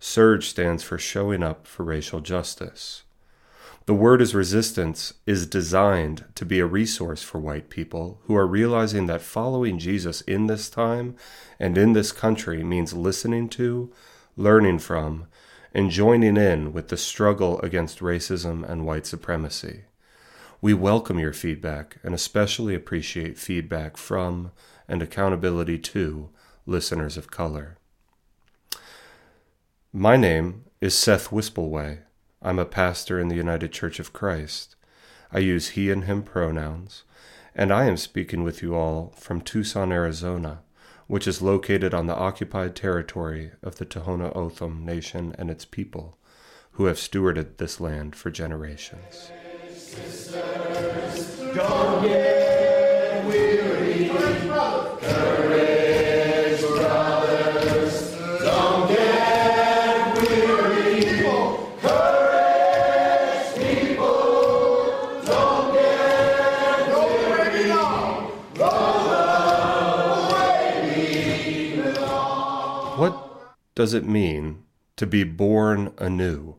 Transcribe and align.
SURJ 0.00 0.44
stands 0.44 0.84
for 0.84 0.96
Showing 0.96 1.42
Up 1.42 1.66
for 1.66 1.82
Racial 1.82 2.20
Justice. 2.20 3.02
The 3.86 3.94
word 3.94 4.22
is 4.22 4.32
resistance 4.32 5.14
is 5.26 5.44
designed 5.44 6.24
to 6.36 6.44
be 6.44 6.60
a 6.60 6.66
resource 6.66 7.22
for 7.22 7.40
white 7.40 7.68
people 7.68 8.20
who 8.24 8.36
are 8.36 8.46
realizing 8.46 9.06
that 9.06 9.22
following 9.22 9.76
Jesus 9.76 10.20
in 10.20 10.46
this 10.46 10.70
time 10.70 11.16
and 11.58 11.76
in 11.76 11.94
this 11.94 12.12
country 12.12 12.62
means 12.62 12.92
listening 12.92 13.48
to, 13.50 13.92
learning 14.36 14.78
from, 14.78 15.26
and 15.74 15.90
joining 15.90 16.36
in 16.36 16.72
with 16.72 16.88
the 16.88 16.96
struggle 16.96 17.60
against 17.62 17.98
racism 17.98 18.68
and 18.68 18.86
white 18.86 19.06
supremacy. 19.06 19.84
We 20.60 20.74
welcome 20.74 21.18
your 21.18 21.32
feedback 21.32 21.96
and 22.04 22.14
especially 22.14 22.76
appreciate 22.76 23.36
feedback 23.36 23.96
from 23.96 24.52
and 24.86 25.02
accountability 25.02 25.78
to 25.78 26.30
listeners 26.66 27.16
of 27.16 27.32
color. 27.32 27.77
My 29.92 30.18
name 30.18 30.66
is 30.82 30.94
Seth 30.94 31.30
Wispelwey. 31.30 32.00
I'm 32.42 32.58
a 32.58 32.66
pastor 32.66 33.18
in 33.18 33.28
the 33.28 33.36
United 33.36 33.72
Church 33.72 33.98
of 33.98 34.12
Christ. 34.12 34.76
I 35.32 35.38
use 35.38 35.68
he 35.68 35.90
and 35.90 36.04
him 36.04 36.24
pronouns, 36.24 37.04
and 37.54 37.72
I 37.72 37.86
am 37.86 37.96
speaking 37.96 38.42
with 38.42 38.60
you 38.60 38.74
all 38.74 39.14
from 39.16 39.40
Tucson, 39.40 39.90
Arizona, 39.90 40.60
which 41.06 41.26
is 41.26 41.40
located 41.40 41.94
on 41.94 42.06
the 42.06 42.14
occupied 42.14 42.76
territory 42.76 43.52
of 43.62 43.76
the 43.76 43.86
Tohono 43.86 44.36
O'odham 44.36 44.84
Nation 44.84 45.34
and 45.38 45.50
its 45.50 45.64
people, 45.64 46.18
who 46.72 46.84
have 46.84 46.98
stewarded 46.98 47.56
this 47.56 47.80
land 47.80 48.14
for 48.14 48.30
generations. 48.30 49.30
Sisters, 49.74 50.34
does 73.78 73.94
it 73.94 74.04
mean 74.04 74.64
to 74.96 75.06
be 75.06 75.22
born 75.22 75.92
anew? 75.98 76.56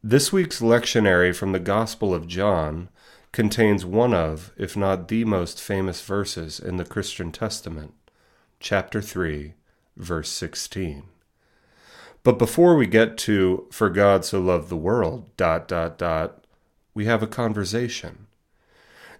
This 0.00 0.32
week's 0.32 0.60
lectionary 0.60 1.34
from 1.34 1.50
the 1.50 1.58
Gospel 1.58 2.14
of 2.14 2.28
John 2.28 2.88
contains 3.32 3.84
one 3.84 4.14
of, 4.14 4.52
if 4.56 4.76
not 4.76 5.08
the 5.08 5.24
most 5.24 5.60
famous 5.60 6.02
verses 6.02 6.60
in 6.60 6.76
the 6.76 6.84
Christian 6.84 7.32
Testament, 7.32 7.94
chapter 8.60 9.02
3, 9.02 9.54
verse 9.96 10.28
16. 10.28 11.02
But 12.22 12.38
before 12.38 12.76
we 12.76 12.86
get 12.86 13.18
to 13.18 13.66
for 13.72 13.90
God 13.90 14.24
so 14.24 14.40
loved 14.40 14.68
the 14.68 14.76
world, 14.76 15.36
dot 15.36 15.66
dot 15.66 15.98
dot, 15.98 16.44
we 16.94 17.06
have 17.06 17.24
a 17.24 17.26
conversation. 17.26 18.23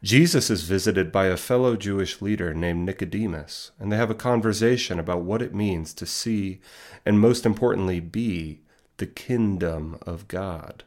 Jesus 0.04 0.50
is 0.50 0.64
visited 0.64 1.10
by 1.10 1.28
a 1.28 1.36
fellow 1.36 1.76
Jewish 1.76 2.20
leader 2.20 2.52
named 2.52 2.84
Nicodemus, 2.84 3.70
and 3.78 3.90
they 3.90 3.96
have 3.96 4.10
a 4.10 4.14
conversation 4.14 4.98
about 4.98 5.22
what 5.22 5.40
it 5.40 5.54
means 5.54 5.94
to 5.94 6.04
see 6.04 6.60
and, 7.06 7.18
most 7.18 7.46
importantly, 7.46 8.00
be 8.00 8.60
the 8.98 9.06
kingdom 9.06 9.96
of 10.02 10.28
God. 10.28 10.84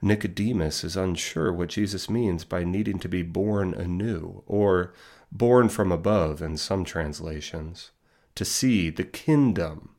Nicodemus 0.00 0.82
is 0.82 0.96
unsure 0.96 1.52
what 1.52 1.68
Jesus 1.68 2.08
means 2.08 2.44
by 2.44 2.64
needing 2.64 2.98
to 3.00 3.08
be 3.08 3.20
born 3.20 3.74
anew, 3.74 4.42
or 4.46 4.94
born 5.30 5.68
from 5.68 5.92
above 5.92 6.40
in 6.40 6.56
some 6.56 6.86
translations, 6.86 7.90
to 8.34 8.46
see 8.46 8.88
the 8.88 9.04
kingdom. 9.04 9.90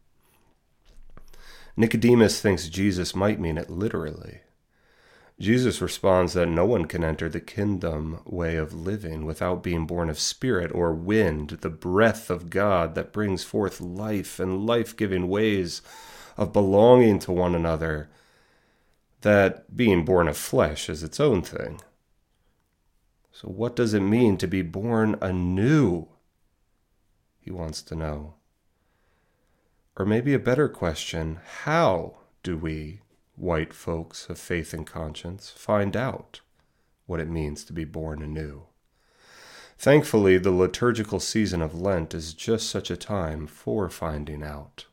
Nicodemus 1.77 2.41
thinks 2.41 2.67
Jesus 2.67 3.15
might 3.15 3.39
mean 3.39 3.59
it 3.59 3.69
literally. 3.69 4.39
Jesus 5.39 5.81
responds 5.81 6.33
that 6.33 6.47
no 6.47 6.65
one 6.65 6.85
can 6.85 7.03
enter 7.03 7.27
the 7.27 7.41
kingdom 7.41 8.21
way 8.25 8.55
of 8.55 8.73
living 8.73 9.25
without 9.25 9.63
being 9.63 9.87
born 9.87 10.09
of 10.09 10.19
spirit 10.19 10.71
or 10.73 10.93
wind, 10.93 11.49
the 11.61 11.69
breath 11.69 12.29
of 12.29 12.49
God 12.49 12.95
that 12.95 13.11
brings 13.11 13.43
forth 13.43 13.81
life 13.81 14.39
and 14.39 14.65
life 14.65 14.95
giving 14.95 15.27
ways 15.27 15.81
of 16.37 16.53
belonging 16.53 17.19
to 17.19 17.31
one 17.31 17.55
another. 17.55 18.09
That 19.21 19.75
being 19.75 20.05
born 20.05 20.27
of 20.27 20.37
flesh 20.37 20.89
is 20.89 21.01
its 21.01 21.19
own 21.19 21.41
thing. 21.41 21.81
So, 23.31 23.47
what 23.47 23.75
does 23.75 23.93
it 23.93 24.01
mean 24.01 24.37
to 24.37 24.47
be 24.47 24.61
born 24.61 25.17
anew? 25.21 26.09
He 27.39 27.49
wants 27.49 27.81
to 27.83 27.95
know. 27.95 28.35
Or 29.97 30.05
maybe 30.05 30.33
a 30.33 30.39
better 30.39 30.69
question 30.69 31.39
how 31.63 32.17
do 32.43 32.57
we 32.57 33.01
white 33.35 33.73
folks 33.73 34.29
of 34.29 34.37
faith 34.37 34.73
and 34.73 34.85
conscience 34.85 35.49
find 35.49 35.97
out 35.97 36.41
what 37.05 37.19
it 37.19 37.27
means 37.27 37.63
to 37.63 37.73
be 37.73 37.83
born 37.83 38.21
anew. 38.21 38.63
Thankfully, 39.77 40.37
the 40.37 40.51
liturgical 40.51 41.19
season 41.19 41.61
of 41.61 41.79
Lent 41.79 42.13
is 42.13 42.33
just 42.33 42.69
such 42.69 42.89
a 42.89 42.97
time 42.97 43.47
for 43.47 43.89
finding 43.89 44.43
out. 44.43 44.85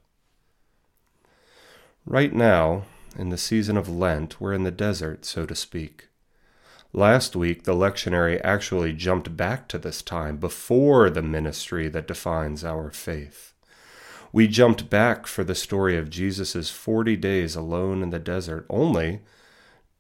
Right 2.05 2.33
now, 2.33 2.85
in 3.17 3.29
the 3.29 3.39
season 3.39 3.77
of 3.77 3.89
Lent, 3.89 4.41
we're 4.41 4.53
in 4.53 4.65
the 4.65 4.71
desert, 4.71 5.25
so 5.25 5.47
to 5.47 5.55
speak. 5.55 6.09
Last 6.93 7.37
week, 7.37 7.65
the 7.65 7.75
lectionary 7.75 8.41
actually 8.43 8.93
jumped 8.93 9.37
back 9.37 9.69
to 9.69 9.79
this 9.79 10.03
time 10.03 10.39
before 10.39 11.09
the 11.09 11.23
ministry 11.23 11.89
that 11.89 12.09
defines 12.09 12.65
our 12.65 12.91
faith. 12.91 13.53
We 14.33 14.47
jumped 14.47 14.89
back 14.89 15.27
for 15.27 15.43
the 15.43 15.57
story 15.57 15.97
of 15.97 16.09
Jesus' 16.09 16.71
40 16.71 17.17
days 17.17 17.57
alone 17.57 18.01
in 18.03 18.11
the 18.11 18.21
desert, 18.21 18.65
only 18.71 19.21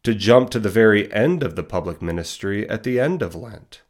to 0.04 0.14
jump 0.14 0.50
to 0.50 0.60
the 0.60 0.68
very 0.68 1.12
end 1.12 1.42
of 1.42 1.56
the 1.56 1.64
public 1.64 2.00
ministry 2.00 2.68
at 2.68 2.84
the 2.84 3.00
end 3.00 3.22
of 3.22 3.34
Lent, 3.34 3.82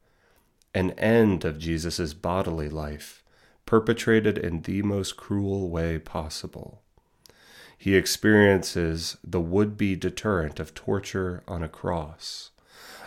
an 0.75 0.93
end 0.93 1.45
of 1.45 1.59
Jesus' 1.59 2.15
bodily 2.15 2.71
life, 2.71 3.23
perpetrated 3.67 4.39
in 4.39 4.62
the 4.62 4.81
most 4.83 5.19
cruel 5.19 5.69
way 5.69 5.99
possible. 5.99 6.81
He 7.77 7.95
experiences 7.95 9.19
the 9.22 9.41
would 9.41 9.77
be 9.77 9.95
deterrent 9.95 10.59
of 10.59 10.75
torture 10.75 11.43
on 11.47 11.63
a 11.63 11.69
cross, 11.69 12.51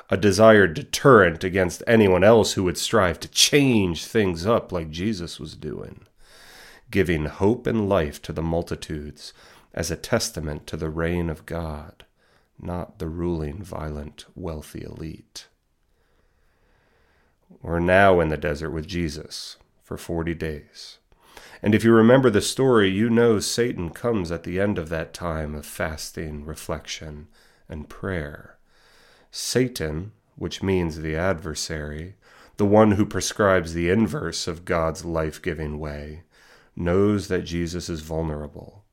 a 0.10 0.18
desired 0.18 0.76
deterrent 0.76 1.44
against 1.44 1.82
anyone 1.88 2.24
else 2.24 2.54
who 2.54 2.64
would 2.64 2.78
strive 2.78 3.20
to 3.22 3.28
change 3.28 4.06
things 4.06 4.46
up 4.46 4.72
like 4.72 4.92
Jesus 4.92 5.40
was 5.40 5.56
doing 5.56 6.06
giving 6.94 7.26
hope 7.26 7.66
and 7.66 7.90
life 7.90 8.22
to 8.22 8.32
the 8.32 8.44
multitudes 8.44 9.34
as 9.74 9.90
a 9.90 9.96
testament 9.96 10.68
to 10.68 10.78
the 10.78 10.92
reign 10.92 11.28
of 11.28 11.44
God, 11.48 12.06
not 12.62 13.00
the 13.00 13.08
ruling, 13.08 13.64
violent, 13.64 14.26
wealthy 14.36 14.84
elite. 14.84 15.48
We're 17.64 17.80
now 17.80 18.20
in 18.20 18.30
the 18.30 18.38
desert 18.38 18.70
with 18.70 18.86
Jesus 18.86 19.58
for 19.82 19.98
40 19.98 20.36
days. 20.36 21.00
And 21.64 21.74
if 21.74 21.84
you 21.84 21.92
remember 21.92 22.30
the 22.30 22.42
story, 22.42 22.90
you 22.90 23.10
know 23.10 23.40
Satan 23.40 23.90
comes 23.90 24.32
at 24.32 24.44
the 24.44 24.60
end 24.60 24.78
of 24.78 24.90
that 24.90 25.16
time 25.16 25.56
of 25.56 25.66
fasting, 25.66 26.46
reflection, 26.46 27.28
and 27.68 27.90
prayer. 27.90 28.60
Satan, 29.32 30.12
which 30.36 30.62
means 30.62 31.00
the 31.00 31.16
adversary, 31.16 32.18
the 32.58 32.68
one 32.68 32.92
who 32.92 33.06
prescribes 33.08 33.74
the 33.74 33.90
inverse 33.90 34.48
of 34.48 34.64
God's 34.64 35.04
life 35.04 35.42
giving 35.42 35.80
way, 35.80 36.22
knows 36.76 37.28
that 37.28 37.42
Jesus 37.42 37.90
is 37.90 38.02
vulnerable. 38.02 38.84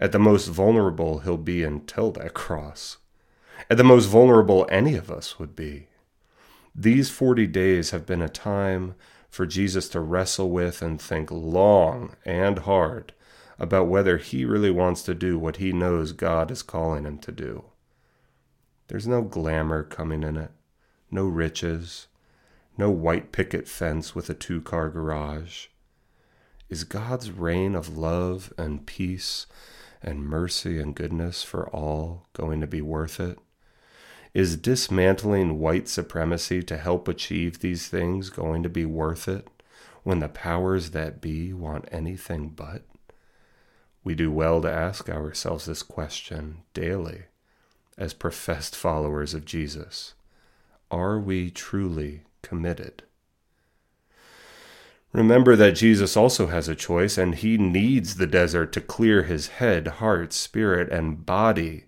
At 0.00 0.12
the 0.12 0.18
most 0.18 0.48
vulnerable 0.48 1.20
he'll 1.20 1.36
be 1.36 1.62
until 1.62 2.10
that 2.12 2.34
cross. 2.34 2.98
At 3.70 3.76
the 3.76 3.84
most 3.84 4.06
vulnerable 4.06 4.66
any 4.70 4.94
of 4.94 5.10
us 5.10 5.38
would 5.38 5.54
be. 5.54 5.88
These 6.74 7.10
40 7.10 7.46
days 7.46 7.90
have 7.90 8.06
been 8.06 8.22
a 8.22 8.28
time 8.28 8.94
for 9.28 9.46
Jesus 9.46 9.88
to 9.90 10.00
wrestle 10.00 10.50
with 10.50 10.82
and 10.82 11.00
think 11.00 11.30
long 11.30 12.16
and 12.24 12.58
hard 12.60 13.12
about 13.58 13.86
whether 13.86 14.18
he 14.18 14.44
really 14.44 14.70
wants 14.70 15.02
to 15.02 15.14
do 15.14 15.38
what 15.38 15.56
he 15.56 15.72
knows 15.72 16.12
God 16.12 16.50
is 16.50 16.62
calling 16.62 17.04
him 17.04 17.18
to 17.18 17.32
do. 17.32 17.64
There's 18.88 19.06
no 19.06 19.22
glamour 19.22 19.84
coming 19.84 20.22
in 20.22 20.36
it, 20.36 20.50
no 21.10 21.26
riches, 21.26 22.08
no 22.76 22.90
white 22.90 23.32
picket 23.32 23.68
fence 23.68 24.14
with 24.14 24.28
a 24.28 24.34
two 24.34 24.60
car 24.60 24.90
garage, 24.90 25.68
is 26.72 26.84
God's 26.84 27.30
reign 27.30 27.74
of 27.74 27.98
love 27.98 28.50
and 28.56 28.86
peace 28.86 29.44
and 30.00 30.24
mercy 30.24 30.80
and 30.80 30.94
goodness 30.94 31.42
for 31.42 31.68
all 31.68 32.24
going 32.32 32.62
to 32.62 32.66
be 32.66 32.80
worth 32.80 33.20
it? 33.20 33.38
Is 34.32 34.56
dismantling 34.56 35.58
white 35.58 35.86
supremacy 35.86 36.62
to 36.62 36.78
help 36.78 37.08
achieve 37.08 37.58
these 37.58 37.88
things 37.88 38.30
going 38.30 38.62
to 38.62 38.70
be 38.70 38.86
worth 38.86 39.28
it 39.28 39.46
when 40.02 40.20
the 40.20 40.30
powers 40.30 40.92
that 40.92 41.20
be 41.20 41.52
want 41.52 41.86
anything 41.92 42.48
but? 42.48 42.84
We 44.02 44.14
do 44.14 44.32
well 44.32 44.62
to 44.62 44.72
ask 44.72 45.10
ourselves 45.10 45.66
this 45.66 45.82
question 45.82 46.62
daily 46.72 47.24
as 47.98 48.14
professed 48.14 48.74
followers 48.86 49.34
of 49.34 49.44
Jesus. 49.44 50.14
Are 50.90 51.18
we 51.18 51.50
truly 51.50 52.22
committed? 52.40 53.02
Remember 55.12 55.56
that 55.56 55.72
Jesus 55.72 56.16
also 56.16 56.46
has 56.46 56.68
a 56.68 56.74
choice, 56.74 57.18
and 57.18 57.34
he 57.34 57.58
needs 57.58 58.16
the 58.16 58.26
desert 58.26 58.72
to 58.72 58.80
clear 58.80 59.24
his 59.24 59.48
head, 59.48 59.86
heart, 59.86 60.32
spirit, 60.32 60.90
and 60.90 61.26
body 61.26 61.84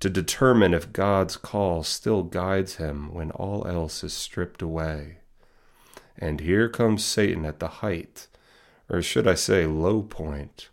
to 0.00 0.10
determine 0.10 0.74
if 0.74 0.92
God's 0.92 1.38
call 1.38 1.82
still 1.82 2.22
guides 2.22 2.76
him 2.76 3.14
when 3.14 3.30
all 3.30 3.66
else 3.66 4.04
is 4.04 4.12
stripped 4.12 4.60
away. 4.60 5.18
And 6.18 6.40
here 6.40 6.68
comes 6.68 7.02
Satan 7.02 7.46
at 7.46 7.60
the 7.60 7.68
height, 7.68 8.26
or 8.90 9.00
should 9.00 9.26
I 9.26 9.34
say 9.34 9.66
low 9.66 10.02
point, 10.02 10.68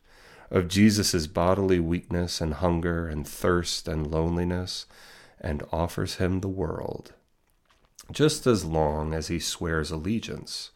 of 0.51 0.67
Jesus' 0.67 1.25
bodily 1.25 1.79
weakness 1.79 2.41
and 2.41 2.55
hunger 2.55 3.07
and 3.07 3.25
thirst 3.25 3.87
and 3.87 4.11
loneliness, 4.11 4.87
and 5.39 5.63
offers 5.71 6.15
him 6.15 6.41
the 6.41 6.49
world, 6.49 7.13
just 8.11 8.45
as 8.45 8.65
long 8.65 9.13
as 9.13 9.29
he 9.29 9.39
swears 9.39 9.89
allegiance 9.89 10.71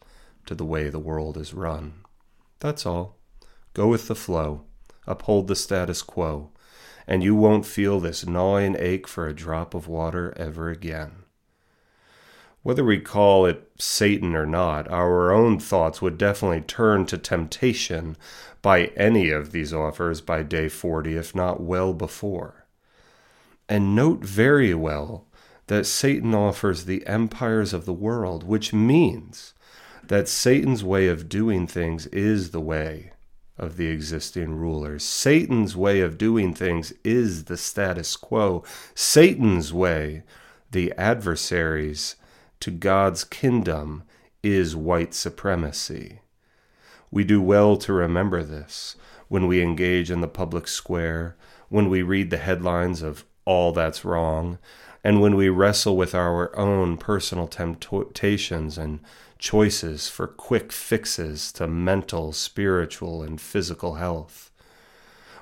to 0.48 0.54
the 0.54 0.64
way 0.64 0.88
the 0.88 0.98
world 0.98 1.36
is 1.36 1.52
run. 1.52 1.92
That's 2.58 2.86
all. 2.86 3.16
Go 3.74 3.86
with 3.88 4.08
the 4.08 4.14
flow, 4.14 4.62
uphold 5.06 5.46
the 5.46 5.54
status 5.54 6.00
quo, 6.00 6.50
and 7.06 7.22
you 7.22 7.34
won't 7.34 7.66
feel 7.66 8.00
this 8.00 8.26
gnawing 8.26 8.74
ache 8.78 9.06
for 9.06 9.28
a 9.28 9.34
drop 9.34 9.74
of 9.74 9.88
water 9.88 10.32
ever 10.38 10.70
again. 10.70 11.24
Whether 12.62 12.82
we 12.82 12.98
call 12.98 13.44
it 13.44 13.70
Satan 13.78 14.34
or 14.34 14.46
not, 14.46 14.90
our 14.90 15.32
own 15.32 15.58
thoughts 15.58 16.00
would 16.00 16.16
definitely 16.16 16.62
turn 16.62 17.04
to 17.06 17.18
temptation 17.18 18.16
by 18.62 18.86
any 18.96 19.30
of 19.30 19.52
these 19.52 19.74
offers 19.74 20.22
by 20.22 20.42
day 20.42 20.70
40, 20.70 21.14
if 21.14 21.34
not 21.34 21.60
well 21.60 21.92
before. 21.92 22.66
And 23.68 23.94
note 23.94 24.24
very 24.24 24.72
well 24.72 25.26
that 25.66 25.84
Satan 25.84 26.34
offers 26.34 26.86
the 26.86 27.06
empires 27.06 27.74
of 27.74 27.84
the 27.84 27.92
world, 27.92 28.44
which 28.44 28.72
means 28.72 29.52
that 30.08 30.28
Satan's 30.28 30.82
way 30.82 31.08
of 31.08 31.28
doing 31.28 31.66
things 31.66 32.06
is 32.08 32.50
the 32.50 32.60
way 32.60 33.12
of 33.56 33.76
the 33.76 33.88
existing 33.88 34.54
rulers. 34.54 35.04
Satan's 35.04 35.76
way 35.76 36.00
of 36.00 36.18
doing 36.18 36.54
things 36.54 36.92
is 37.04 37.44
the 37.44 37.56
status 37.56 38.16
quo. 38.16 38.64
Satan's 38.94 39.72
way, 39.72 40.22
the 40.70 40.92
adversaries 40.96 42.16
to 42.60 42.70
God's 42.70 43.24
kingdom, 43.24 44.02
is 44.42 44.76
white 44.76 45.12
supremacy. 45.14 46.20
We 47.10 47.24
do 47.24 47.42
well 47.42 47.76
to 47.78 47.92
remember 47.92 48.42
this 48.42 48.96
when 49.28 49.46
we 49.46 49.60
engage 49.60 50.10
in 50.10 50.20
the 50.20 50.28
public 50.28 50.68
square, 50.68 51.36
when 51.68 51.88
we 51.90 52.02
read 52.02 52.30
the 52.30 52.38
headlines 52.38 53.02
of 53.02 53.24
all 53.44 53.72
that's 53.72 54.04
wrong, 54.04 54.58
and 55.04 55.20
when 55.20 55.36
we 55.36 55.48
wrestle 55.48 55.96
with 55.96 56.14
our 56.14 56.56
own 56.56 56.96
personal 56.96 57.46
temptations 57.46 58.78
and 58.78 59.00
choices 59.38 60.08
for 60.08 60.26
quick 60.26 60.72
fixes 60.72 61.52
to 61.52 61.66
mental, 61.66 62.32
spiritual, 62.32 63.22
and 63.22 63.40
physical 63.40 63.94
health. 63.94 64.50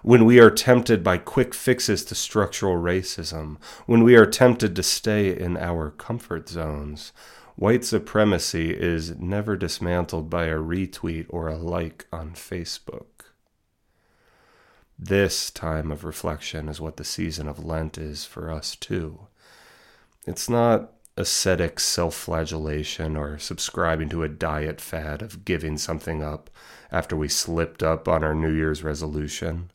When 0.03 0.25
we 0.25 0.39
are 0.39 0.51
tempted 0.51 1.03
by 1.03 1.19
quick 1.19 1.55
fixes 1.55 2.05
to 2.07 2.15
structural 2.15 2.77
racism, 2.77 3.57
when 3.87 4.05
we 4.05 4.15
are 4.15 4.27
tempted 4.27 4.77
to 4.77 4.83
stay 4.83 5.37
in 5.37 5.57
our 5.57 5.91
comfort 5.91 6.49
zones, 6.49 7.13
white 7.57 7.85
supremacy 7.85 8.71
is 8.71 9.17
never 9.19 9.57
dismantled 9.57 10.31
by 10.31 10.45
a 10.45 10.57
retweet 10.57 11.27
or 11.29 11.49
a 11.49 11.57
like 11.57 12.07
on 12.13 12.33
Facebook. 12.33 13.07
This 14.99 15.51
time 15.51 15.91
of 15.91 16.05
reflection 16.05 16.69
is 16.69 16.81
what 16.81 16.97
the 16.97 17.05
season 17.05 17.49
of 17.49 17.65
Lent 17.65 17.99
is 17.99 18.25
for 18.25 18.51
us, 18.51 18.77
too. 18.77 19.27
It's 20.27 20.49
not 20.49 20.93
ascetic 21.17 21.81
self 21.81 22.15
flagellation 22.15 23.17
or 23.17 23.39
subscribing 23.39 24.09
to 24.11 24.23
a 24.23 24.29
diet 24.29 24.81
fad 24.81 25.23
of 25.23 25.45
giving 25.45 25.79
something 25.79 26.23
up 26.23 26.51
after 26.93 27.17
we 27.17 27.29
slipped 27.29 27.83
up 27.83 28.07
on 28.07 28.23
our 28.23 28.35
New 28.35 28.53
Year's 28.53 28.83
resolution. 28.83 29.71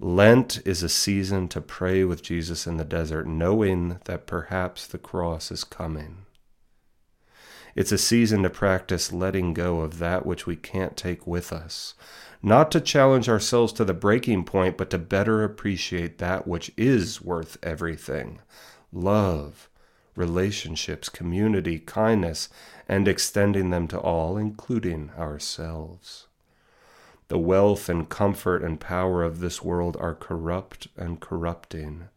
Lent 0.00 0.60
is 0.66 0.82
a 0.82 0.88
season 0.88 1.48
to 1.48 1.60
pray 1.60 2.04
with 2.04 2.22
Jesus 2.22 2.66
in 2.66 2.76
the 2.76 2.84
desert, 2.84 3.26
knowing 3.26 4.00
that 4.06 4.26
perhaps 4.26 4.86
the 4.86 4.98
cross 4.98 5.52
is 5.52 5.62
coming. 5.62 6.26
It's 7.76 7.92
a 7.92 7.98
season 7.98 8.42
to 8.42 8.50
practice 8.50 9.12
letting 9.12 9.54
go 9.54 9.80
of 9.80 9.98
that 9.98 10.26
which 10.26 10.46
we 10.46 10.56
can't 10.56 10.96
take 10.96 11.26
with 11.26 11.52
us, 11.52 11.94
not 12.42 12.70
to 12.72 12.80
challenge 12.80 13.28
ourselves 13.28 13.72
to 13.74 13.84
the 13.84 13.94
breaking 13.94 14.44
point, 14.44 14.76
but 14.76 14.90
to 14.90 14.98
better 14.98 15.42
appreciate 15.42 16.18
that 16.18 16.46
which 16.46 16.72
is 16.76 17.22
worth 17.22 17.56
everything 17.62 18.40
love, 18.92 19.68
relationships, 20.16 21.08
community, 21.08 21.78
kindness, 21.78 22.48
and 22.88 23.08
extending 23.08 23.70
them 23.70 23.88
to 23.88 23.98
all, 23.98 24.36
including 24.36 25.10
ourselves. 25.18 26.26
The 27.28 27.38
wealth 27.38 27.88
and 27.88 28.08
comfort 28.08 28.62
and 28.62 28.78
power 28.78 29.22
of 29.22 29.40
this 29.40 29.62
world 29.62 29.96
are 29.98 30.14
corrupt 30.14 30.88
and 30.96 31.20
corrupting, 31.20 32.08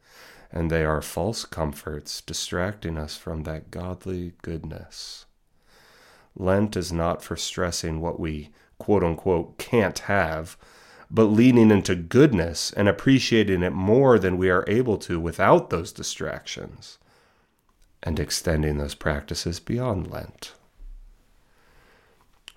and 0.51 0.69
they 0.69 0.83
are 0.83 1.01
false 1.01 1.45
comforts 1.45 2.21
distracting 2.21 2.97
us 2.97 3.17
from 3.17 3.43
that 3.43 3.71
godly 3.71 4.33
goodness. 4.41 5.25
Lent 6.35 6.75
is 6.75 6.91
not 6.91 7.23
for 7.23 7.35
stressing 7.35 7.99
what 7.99 8.19
we 8.19 8.49
quote 8.77 9.03
unquote 9.03 9.57
can't 9.57 9.99
have, 9.99 10.55
but 11.09 11.23
leaning 11.23 11.71
into 11.71 11.95
goodness 11.95 12.71
and 12.73 12.87
appreciating 12.87 13.63
it 13.63 13.71
more 13.71 14.19
than 14.19 14.37
we 14.37 14.49
are 14.49 14.65
able 14.67 14.97
to 14.97 15.19
without 15.19 15.69
those 15.69 15.91
distractions 15.91 16.99
and 18.03 18.19
extending 18.19 18.77
those 18.77 18.95
practices 18.95 19.59
beyond 19.59 20.09
Lent. 20.11 20.53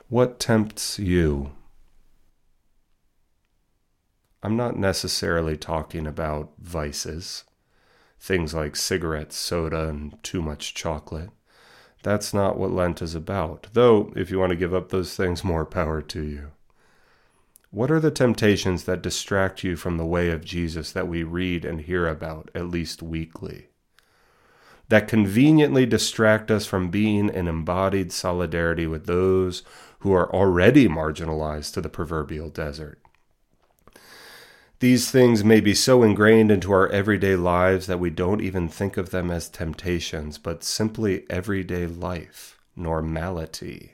What 0.09 0.41
tempts 0.41 0.99
you? 0.99 1.53
I'm 4.43 4.57
not 4.57 4.77
necessarily 4.77 5.57
talking 5.57 6.07
about 6.07 6.53
vices, 6.59 7.45
things 8.19 8.55
like 8.55 8.75
cigarettes, 8.75 9.37
soda, 9.37 9.89
and 9.89 10.23
too 10.23 10.43
much 10.43 10.75
chocolate. 10.75 11.31
That's 12.03 12.33
not 12.33 12.59
what 12.59 12.71
Lent 12.71 13.03
is 13.03 13.15
about, 13.15 13.69
though, 13.73 14.13
if 14.17 14.31
you 14.31 14.39
want 14.39 14.51
to 14.51 14.57
give 14.57 14.75
up 14.75 14.89
those 14.89 15.15
things, 15.15 15.45
more 15.45 15.67
power 15.67 16.01
to 16.03 16.23
you. 16.23 16.53
What 17.71 17.91
are 17.91 18.01
the 18.01 18.11
temptations 18.11 18.85
that 18.85 19.03
distract 19.03 19.63
you 19.63 19.77
from 19.77 19.97
the 19.97 20.07
way 20.07 20.31
of 20.31 20.45
Jesus 20.45 20.91
that 20.93 21.07
we 21.07 21.23
read 21.23 21.65
and 21.65 21.81
hear 21.81 22.09
about 22.09 22.51
at 22.55 22.69
least 22.69 23.03
weekly? 23.03 23.70
That 24.91 25.07
conveniently 25.07 25.87
distract 25.87 26.51
us 26.51 26.67
from 26.67 26.91
being 26.91 27.29
in 27.29 27.47
embodied 27.47 28.11
solidarity 28.11 28.89
with 28.89 29.07
those 29.07 29.63
who 30.01 30.13
are 30.13 30.29
already 30.35 30.89
marginalized 30.89 31.73
to 31.73 31.81
the 31.81 31.89
proverbial 31.89 32.51
desert. 32.51 32.99
These 34.81 35.09
things 35.09 35.45
may 35.45 35.61
be 35.61 35.75
so 35.75 36.03
ingrained 36.03 36.51
into 36.51 36.73
our 36.73 36.89
everyday 36.89 37.37
lives 37.37 37.87
that 37.87 38.01
we 38.01 38.11
don't 38.11 38.41
even 38.41 38.69
think 38.69 38.97
of 38.97 39.11
them 39.11 39.31
as 39.31 39.49
temptations, 39.49 40.39
but 40.39 40.65
simply 40.65 41.25
everyday 41.31 41.87
life, 41.87 42.59
normality. 42.75 43.93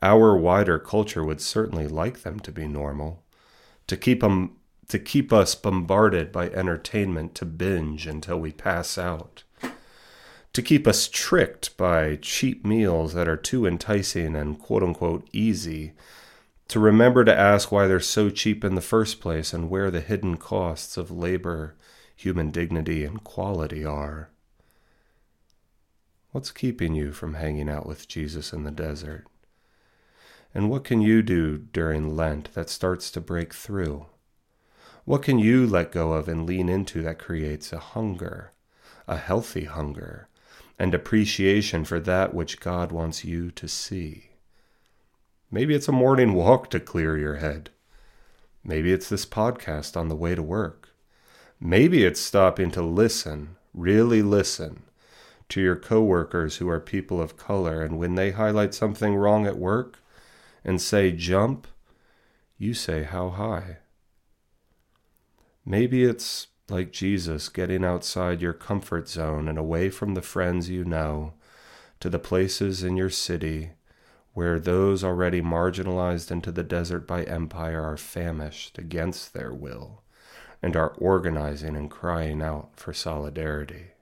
Our 0.00 0.34
wider 0.34 0.78
culture 0.78 1.24
would 1.24 1.42
certainly 1.42 1.88
like 1.88 2.22
them 2.22 2.40
to 2.40 2.52
be 2.52 2.66
normal, 2.66 3.22
to 3.86 3.98
keep 3.98 4.20
them 4.20 4.56
to 4.88 4.98
keep 4.98 5.32
us 5.32 5.54
bombarded 5.56 6.30
by 6.32 6.48
entertainment 6.50 7.34
to 7.34 7.44
binge 7.44 8.06
until 8.06 8.38
we 8.38 8.52
pass 8.52 8.96
out 8.96 9.42
to 10.56 10.62
keep 10.62 10.86
us 10.86 11.06
tricked 11.06 11.76
by 11.76 12.16
cheap 12.16 12.64
meals 12.64 13.12
that 13.12 13.28
are 13.28 13.36
too 13.36 13.66
enticing 13.66 14.34
and 14.34 14.58
quote 14.58 14.82
unquote 14.82 15.28
easy, 15.30 15.92
to 16.66 16.80
remember 16.80 17.26
to 17.26 17.38
ask 17.38 17.70
why 17.70 17.86
they're 17.86 18.00
so 18.00 18.30
cheap 18.30 18.64
in 18.64 18.74
the 18.74 18.80
first 18.80 19.20
place 19.20 19.52
and 19.52 19.68
where 19.68 19.90
the 19.90 20.00
hidden 20.00 20.38
costs 20.38 20.96
of 20.96 21.10
labor, 21.10 21.74
human 22.14 22.50
dignity, 22.50 23.04
and 23.04 23.22
quality 23.22 23.84
are. 23.84 24.30
What's 26.32 26.50
keeping 26.50 26.94
you 26.94 27.12
from 27.12 27.34
hanging 27.34 27.68
out 27.68 27.84
with 27.84 28.08
Jesus 28.08 28.54
in 28.54 28.64
the 28.64 28.70
desert? 28.70 29.26
And 30.54 30.70
what 30.70 30.84
can 30.84 31.02
you 31.02 31.20
do 31.20 31.58
during 31.58 32.16
Lent 32.16 32.54
that 32.54 32.70
starts 32.70 33.10
to 33.10 33.20
break 33.20 33.52
through? 33.52 34.06
What 35.04 35.22
can 35.22 35.38
you 35.38 35.66
let 35.66 35.92
go 35.92 36.14
of 36.14 36.28
and 36.28 36.46
lean 36.46 36.70
into 36.70 37.02
that 37.02 37.18
creates 37.18 37.74
a 37.74 37.78
hunger, 37.78 38.52
a 39.06 39.18
healthy 39.18 39.64
hunger, 39.64 40.28
and 40.78 40.94
appreciation 40.94 41.84
for 41.84 41.98
that 42.00 42.34
which 42.34 42.60
God 42.60 42.92
wants 42.92 43.24
you 43.24 43.50
to 43.52 43.66
see. 43.68 44.30
Maybe 45.50 45.74
it's 45.74 45.88
a 45.88 45.92
morning 45.92 46.34
walk 46.34 46.70
to 46.70 46.80
clear 46.80 47.16
your 47.16 47.36
head. 47.36 47.70
Maybe 48.64 48.92
it's 48.92 49.08
this 49.08 49.24
podcast 49.24 49.96
on 49.96 50.08
the 50.08 50.16
way 50.16 50.34
to 50.34 50.42
work. 50.42 50.90
Maybe 51.60 52.04
it's 52.04 52.20
stopping 52.20 52.70
to 52.72 52.82
listen, 52.82 53.56
really 53.72 54.22
listen, 54.22 54.82
to 55.48 55.60
your 55.60 55.76
coworkers 55.76 56.56
who 56.56 56.68
are 56.68 56.80
people 56.80 57.20
of 57.20 57.36
color, 57.36 57.82
and 57.82 57.98
when 57.98 58.16
they 58.16 58.32
highlight 58.32 58.74
something 58.74 59.14
wrong 59.14 59.46
at 59.46 59.56
work 59.56 60.00
and 60.64 60.82
say 60.82 61.12
jump, 61.12 61.68
you 62.58 62.74
say 62.74 63.04
how 63.04 63.30
high. 63.30 63.78
Maybe 65.64 66.04
it's 66.04 66.48
like 66.68 66.92
Jesus 66.92 67.48
getting 67.48 67.84
outside 67.84 68.42
your 68.42 68.52
comfort 68.52 69.08
zone 69.08 69.48
and 69.48 69.58
away 69.58 69.88
from 69.88 70.14
the 70.14 70.22
friends 70.22 70.68
you 70.68 70.84
know 70.84 71.32
to 72.00 72.10
the 72.10 72.18
places 72.18 72.82
in 72.82 72.96
your 72.96 73.10
city 73.10 73.70
where 74.34 74.58
those 74.60 75.02
already 75.02 75.40
marginalized 75.40 76.30
into 76.30 76.52
the 76.52 76.62
desert 76.62 77.06
by 77.06 77.22
empire 77.24 77.82
are 77.82 77.96
famished 77.96 78.76
against 78.76 79.32
their 79.32 79.54
will 79.54 80.02
and 80.62 80.76
are 80.76 80.94
organizing 80.98 81.76
and 81.76 81.90
crying 81.90 82.42
out 82.42 82.68
for 82.76 82.92
solidarity. 82.92 83.92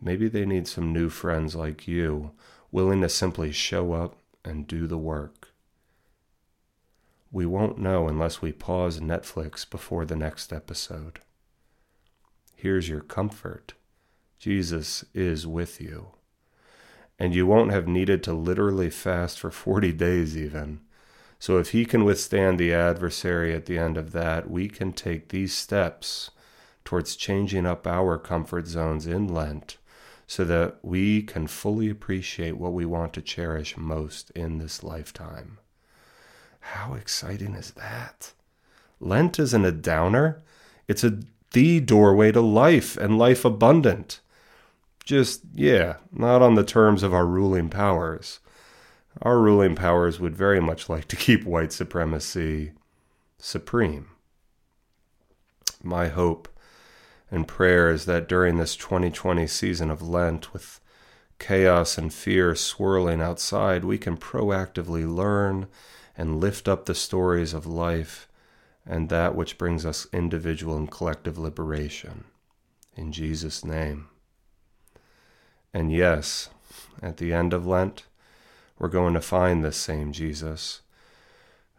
Maybe 0.00 0.28
they 0.28 0.44
need 0.44 0.66
some 0.66 0.92
new 0.92 1.08
friends 1.08 1.54
like 1.54 1.86
you, 1.86 2.32
willing 2.72 3.02
to 3.02 3.08
simply 3.08 3.52
show 3.52 3.92
up 3.92 4.16
and 4.44 4.66
do 4.66 4.86
the 4.86 4.98
work. 4.98 5.50
We 7.30 7.46
won't 7.46 7.78
know 7.78 8.08
unless 8.08 8.42
we 8.42 8.52
pause 8.52 9.00
Netflix 9.00 9.68
before 9.68 10.04
the 10.04 10.16
next 10.16 10.52
episode. 10.52 11.20
Here's 12.64 12.88
your 12.88 13.02
comfort 13.02 13.74
Jesus 14.38 15.04
is 15.12 15.46
with 15.46 15.82
you 15.82 16.12
and 17.18 17.34
you 17.34 17.46
won't 17.46 17.72
have 17.72 17.86
needed 17.86 18.22
to 18.22 18.32
literally 18.32 18.88
fast 18.88 19.38
for 19.38 19.50
40 19.50 19.92
days 19.92 20.34
even. 20.34 20.80
So 21.38 21.58
if 21.58 21.72
he 21.72 21.84
can 21.84 22.06
withstand 22.06 22.58
the 22.58 22.72
adversary 22.72 23.52
at 23.52 23.66
the 23.66 23.76
end 23.76 23.98
of 23.98 24.12
that, 24.12 24.48
we 24.48 24.68
can 24.68 24.94
take 24.94 25.28
these 25.28 25.52
steps 25.52 26.30
towards 26.86 27.16
changing 27.16 27.66
up 27.66 27.86
our 27.86 28.16
comfort 28.16 28.66
zones 28.66 29.06
in 29.06 29.28
Lent 29.28 29.76
so 30.26 30.42
that 30.44 30.78
we 30.80 31.22
can 31.22 31.46
fully 31.46 31.90
appreciate 31.90 32.56
what 32.56 32.72
we 32.72 32.86
want 32.86 33.12
to 33.12 33.20
cherish 33.20 33.76
most 33.76 34.30
in 34.30 34.56
this 34.56 34.82
lifetime. 34.82 35.58
How 36.60 36.94
exciting 36.94 37.56
is 37.56 37.72
that? 37.72 38.32
Lent 39.00 39.38
isn't 39.38 39.66
a 39.66 39.70
downer, 39.70 40.42
it's 40.88 41.04
a 41.04 41.18
the 41.54 41.80
doorway 41.80 42.32
to 42.32 42.40
life 42.40 42.96
and 42.96 43.16
life 43.16 43.44
abundant. 43.44 44.20
Just, 45.04 45.42
yeah, 45.54 45.96
not 46.12 46.42
on 46.42 46.56
the 46.56 46.64
terms 46.64 47.02
of 47.02 47.14
our 47.14 47.26
ruling 47.26 47.70
powers. 47.70 48.40
Our 49.22 49.38
ruling 49.38 49.76
powers 49.76 50.18
would 50.20 50.36
very 50.36 50.60
much 50.60 50.88
like 50.90 51.08
to 51.08 51.16
keep 51.16 51.44
white 51.44 51.72
supremacy 51.72 52.72
supreme. 53.38 54.08
My 55.82 56.08
hope 56.08 56.48
and 57.30 57.46
prayer 57.46 57.90
is 57.90 58.04
that 58.06 58.28
during 58.28 58.58
this 58.58 58.76
2020 58.76 59.46
season 59.46 59.90
of 59.90 60.02
Lent, 60.02 60.52
with 60.52 60.80
chaos 61.38 61.98
and 61.98 62.12
fear 62.12 62.54
swirling 62.54 63.20
outside, 63.20 63.84
we 63.84 63.98
can 63.98 64.16
proactively 64.16 65.12
learn 65.12 65.68
and 66.16 66.40
lift 66.40 66.68
up 66.68 66.86
the 66.86 66.94
stories 66.94 67.52
of 67.52 67.66
life 67.66 68.28
and 68.86 69.08
that 69.08 69.34
which 69.34 69.58
brings 69.58 69.86
us 69.86 70.06
individual 70.12 70.76
and 70.76 70.90
collective 70.90 71.38
liberation. 71.38 72.24
In 72.96 73.12
Jesus' 73.12 73.64
name. 73.64 74.08
And 75.72 75.90
yes, 75.90 76.50
at 77.02 77.16
the 77.16 77.32
end 77.32 77.52
of 77.52 77.66
Lent, 77.66 78.04
we're 78.78 78.88
going 78.88 79.14
to 79.14 79.20
find 79.20 79.64
this 79.64 79.76
same 79.76 80.12
Jesus, 80.12 80.82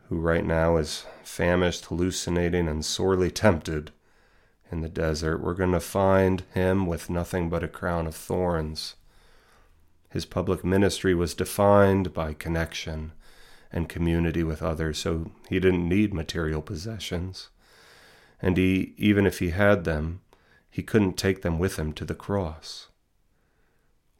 who 0.09 0.19
right 0.19 0.45
now 0.45 0.77
is 0.77 1.05
famished, 1.23 1.85
hallucinating, 1.85 2.67
and 2.67 2.83
sorely 2.83 3.31
tempted 3.31 3.91
in 4.71 4.81
the 4.81 4.89
desert. 4.89 5.39
We're 5.39 5.53
going 5.53 5.71
to 5.71 5.79
find 5.79 6.43
him 6.53 6.85
with 6.85 7.09
nothing 7.09 7.49
but 7.49 7.63
a 7.63 7.67
crown 7.67 8.07
of 8.07 8.15
thorns. 8.15 8.95
His 10.09 10.25
public 10.25 10.63
ministry 10.63 11.13
was 11.13 11.33
defined 11.33 12.13
by 12.13 12.33
connection 12.33 13.11
and 13.75 13.87
community 13.87 14.43
with 14.43 14.63
others, 14.63 14.97
so 14.97 15.29
he 15.47 15.59
didn't 15.59 15.87
need 15.87 16.13
material 16.13 16.63
possessions. 16.63 17.49
And 18.41 18.57
he, 18.57 18.95
even 18.97 19.27
if 19.27 19.37
he 19.37 19.51
had 19.51 19.83
them, 19.83 20.21
he 20.71 20.81
couldn't 20.81 21.17
take 21.17 21.43
them 21.43 21.59
with 21.59 21.77
him 21.77 21.93
to 21.93 22.05
the 22.05 22.15
cross 22.15 22.87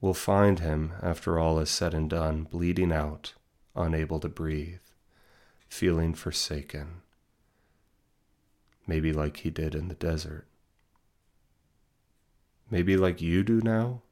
We'll 0.06 0.14
find 0.14 0.60
him, 0.60 0.94
after 1.02 1.40
all 1.40 1.58
is 1.58 1.72
said 1.72 1.96
and 1.96 2.08
done, 2.08 2.44
bleeding 2.44 2.92
out, 2.92 3.34
unable 3.76 4.20
to 4.20 4.30
breathe, 4.30 4.84
feeling 5.68 6.14
forsaken, 6.14 7.02
maybe 8.86 9.12
like 9.12 9.38
he 9.38 9.50
did 9.50 9.74
in 9.74 9.88
the 9.88 9.96
desert. 9.96 10.46
Maybe 12.70 12.96
like 12.96 13.20
you 13.20 13.44
do 13.44 13.62
now. 13.62 14.04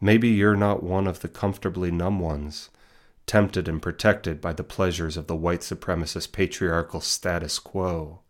Maybe 0.00 0.28
you're 0.28 0.54
not 0.54 0.84
one 0.84 1.08
of 1.08 1.18
the 1.18 1.28
comfortably 1.28 1.90
numb 1.90 2.20
ones, 2.20 2.70
tempted 3.26 3.68
and 3.68 3.82
protected 3.82 4.40
by 4.40 4.52
the 4.52 4.64
pleasures 4.64 5.16
of 5.16 5.26
the 5.26 5.36
white 5.36 5.60
supremacist 5.60 6.32
patriarchal 6.32 7.00
status 7.00 7.58
quo. 7.58 8.20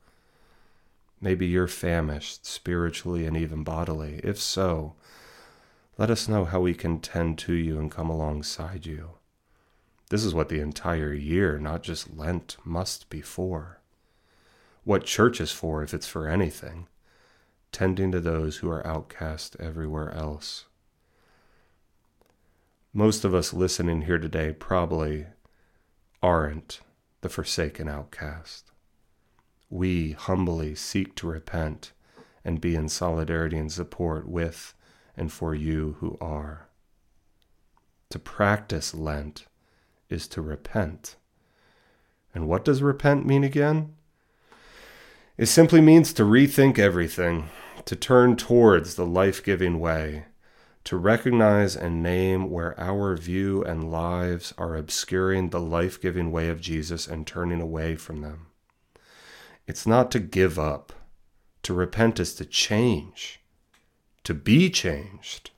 Maybe 1.20 1.46
you're 1.46 1.68
famished 1.68 2.46
spiritually 2.46 3.26
and 3.26 3.36
even 3.36 3.62
bodily. 3.62 4.20
If 4.22 4.40
so, 4.40 4.94
let 5.98 6.10
us 6.10 6.28
know 6.28 6.44
how 6.44 6.60
we 6.60 6.74
can 6.74 7.00
tend 7.00 7.38
to 7.38 7.54
you 7.54 7.78
and 7.78 7.90
come 7.90 8.10
alongside 8.10 8.84
you. 8.84 9.12
This 10.10 10.24
is 10.24 10.34
what 10.34 10.48
the 10.48 10.60
entire 10.60 11.12
year, 11.12 11.58
not 11.58 11.82
just 11.82 12.16
Lent, 12.16 12.56
must 12.64 13.08
be 13.10 13.20
for. 13.20 13.80
What 14.84 15.04
church 15.04 15.40
is 15.40 15.50
for, 15.50 15.82
if 15.82 15.92
it's 15.92 16.06
for 16.06 16.28
anything, 16.28 16.86
tending 17.72 18.12
to 18.12 18.20
those 18.20 18.58
who 18.58 18.70
are 18.70 18.86
outcast 18.86 19.56
everywhere 19.58 20.12
else. 20.12 20.65
Most 22.96 23.26
of 23.26 23.34
us 23.34 23.52
listening 23.52 24.00
here 24.00 24.16
today 24.16 24.54
probably 24.54 25.26
aren't 26.22 26.80
the 27.20 27.28
forsaken 27.28 27.90
outcast. 27.90 28.70
We 29.68 30.12
humbly 30.12 30.74
seek 30.76 31.14
to 31.16 31.26
repent 31.26 31.92
and 32.42 32.58
be 32.58 32.74
in 32.74 32.88
solidarity 32.88 33.58
and 33.58 33.70
support 33.70 34.26
with 34.26 34.72
and 35.14 35.30
for 35.30 35.54
you 35.54 35.98
who 36.00 36.16
are. 36.22 36.70
To 38.08 38.18
practice 38.18 38.94
Lent 38.94 39.44
is 40.08 40.26
to 40.28 40.40
repent. 40.40 41.16
And 42.34 42.48
what 42.48 42.64
does 42.64 42.80
repent 42.80 43.26
mean 43.26 43.44
again? 43.44 43.94
It 45.36 45.46
simply 45.46 45.82
means 45.82 46.14
to 46.14 46.22
rethink 46.22 46.78
everything, 46.78 47.50
to 47.84 47.94
turn 47.94 48.36
towards 48.36 48.94
the 48.94 49.04
life 49.04 49.44
giving 49.44 49.80
way, 49.80 50.24
to 50.86 50.96
recognize 50.96 51.76
and 51.76 52.02
name 52.02 52.50
where 52.50 52.78
our 52.80 53.14
view 53.16 53.62
and 53.62 53.92
lives 53.92 54.52
are 54.58 54.74
obscuring 54.74 55.50
the 55.50 55.60
life 55.60 56.00
giving 56.00 56.32
way 56.32 56.48
of 56.48 56.60
Jesus 56.60 57.06
and 57.06 57.26
turning 57.26 57.60
away 57.60 57.94
from 57.94 58.22
them. 58.22 58.46
It's 59.66 59.86
not 59.86 60.10
to 60.12 60.18
give 60.18 60.58
up. 60.58 60.92
To 61.62 61.74
repent 61.74 62.18
is 62.18 62.34
to 62.36 62.44
change 62.44 63.40
to 64.26 64.34
be 64.34 64.68
changed. 64.68 65.52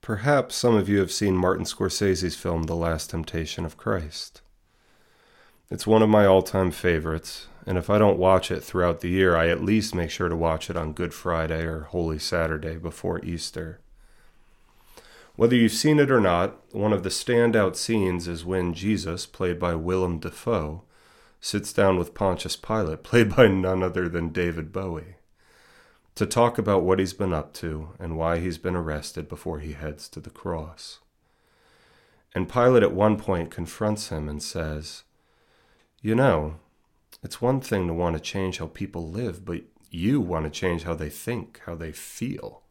Perhaps 0.00 0.56
some 0.56 0.74
of 0.74 0.88
you 0.88 0.98
have 0.98 1.12
seen 1.12 1.36
Martin 1.36 1.66
Scorsese's 1.66 2.34
film, 2.34 2.62
The 2.62 2.74
Last 2.74 3.10
Temptation 3.10 3.66
of 3.66 3.76
Christ. 3.76 4.40
It's 5.70 5.86
one 5.86 6.00
of 6.00 6.08
my 6.08 6.24
all 6.24 6.40
time 6.40 6.70
favorites, 6.70 7.48
and 7.66 7.76
if 7.76 7.90
I 7.90 7.98
don't 7.98 8.18
watch 8.18 8.50
it 8.52 8.62
throughout 8.62 9.00
the 9.00 9.10
year, 9.10 9.36
I 9.36 9.48
at 9.48 9.62
least 9.62 9.94
make 9.94 10.10
sure 10.10 10.28
to 10.28 10.36
watch 10.36 10.70
it 10.70 10.76
on 10.76 10.92
Good 10.92 11.12
Friday 11.12 11.64
or 11.64 11.80
Holy 11.80 12.18
Saturday 12.18 12.76
before 12.76 13.24
Easter. 13.24 13.80
Whether 15.34 15.56
you've 15.56 15.72
seen 15.72 15.98
it 15.98 16.10
or 16.10 16.20
not, 16.20 16.56
one 16.72 16.92
of 16.92 17.02
the 17.02 17.08
standout 17.08 17.74
scenes 17.74 18.28
is 18.28 18.44
when 18.44 18.72
Jesus, 18.72 19.26
played 19.26 19.58
by 19.58 19.74
Willem 19.74 20.20
Dafoe, 20.20 20.84
sits 21.40 21.72
down 21.72 21.98
with 21.98 22.14
Pontius 22.14 22.54
Pilate, 22.56 23.02
played 23.02 23.34
by 23.34 23.48
none 23.48 23.82
other 23.82 24.08
than 24.08 24.30
David 24.30 24.72
Bowie 24.72 25.16
to 26.16 26.24
talk 26.24 26.56
about 26.56 26.82
what 26.82 26.98
he's 26.98 27.12
been 27.12 27.34
up 27.34 27.52
to 27.52 27.90
and 27.98 28.16
why 28.16 28.38
he's 28.38 28.56
been 28.56 28.74
arrested 28.74 29.28
before 29.28 29.60
he 29.60 29.72
heads 29.72 30.08
to 30.08 30.18
the 30.18 30.30
cross. 30.30 30.98
And 32.34 32.48
Pilate 32.48 32.82
at 32.82 32.92
one 32.92 33.18
point 33.18 33.50
confronts 33.50 34.08
him 34.08 34.28
and 34.28 34.42
says, 34.42 35.04
You 36.00 36.14
know, 36.14 36.56
it's 37.26 37.42
one 37.42 37.60
thing 37.60 37.88
to 37.88 37.92
want 37.92 38.14
to 38.14 38.22
change 38.22 38.58
how 38.58 38.68
people 38.68 39.10
live, 39.10 39.44
but 39.44 39.62
you 39.90 40.20
want 40.20 40.44
to 40.44 40.60
change 40.60 40.84
how 40.84 40.94
they 40.94 41.10
think, 41.10 41.60
how 41.66 41.74
they 41.74 41.90
feel. 41.90 42.62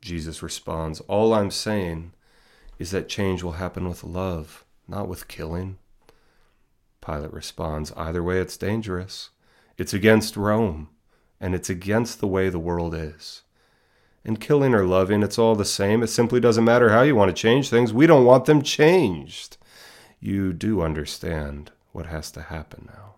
Jesus 0.00 0.42
responds, 0.42 0.98
All 1.02 1.32
I'm 1.32 1.52
saying 1.52 2.12
is 2.80 2.90
that 2.90 3.08
change 3.08 3.44
will 3.44 3.52
happen 3.52 3.88
with 3.88 4.02
love, 4.02 4.64
not 4.88 5.06
with 5.06 5.28
killing. 5.28 5.78
Pilate 7.00 7.32
responds, 7.32 7.92
Either 7.96 8.20
way, 8.20 8.40
it's 8.40 8.56
dangerous. 8.56 9.30
It's 9.78 9.94
against 9.94 10.36
Rome 10.36 10.88
and 11.40 11.54
it's 11.54 11.70
against 11.70 12.18
the 12.18 12.26
way 12.26 12.48
the 12.48 12.58
world 12.58 12.96
is. 12.96 13.42
In 14.24 14.38
killing 14.38 14.74
or 14.74 14.84
loving, 14.84 15.22
it's 15.22 15.38
all 15.38 15.54
the 15.54 15.64
same. 15.64 16.02
It 16.02 16.08
simply 16.08 16.40
doesn't 16.40 16.64
matter 16.64 16.88
how 16.88 17.02
you 17.02 17.14
want 17.14 17.28
to 17.28 17.40
change 17.40 17.70
things. 17.70 17.92
We 17.92 18.08
don't 18.08 18.24
want 18.24 18.46
them 18.46 18.60
changed. 18.60 19.56
You 20.18 20.52
do 20.52 20.82
understand 20.82 21.70
what 21.92 22.06
has 22.06 22.32
to 22.32 22.42
happen 22.42 22.88
now. 22.92 23.15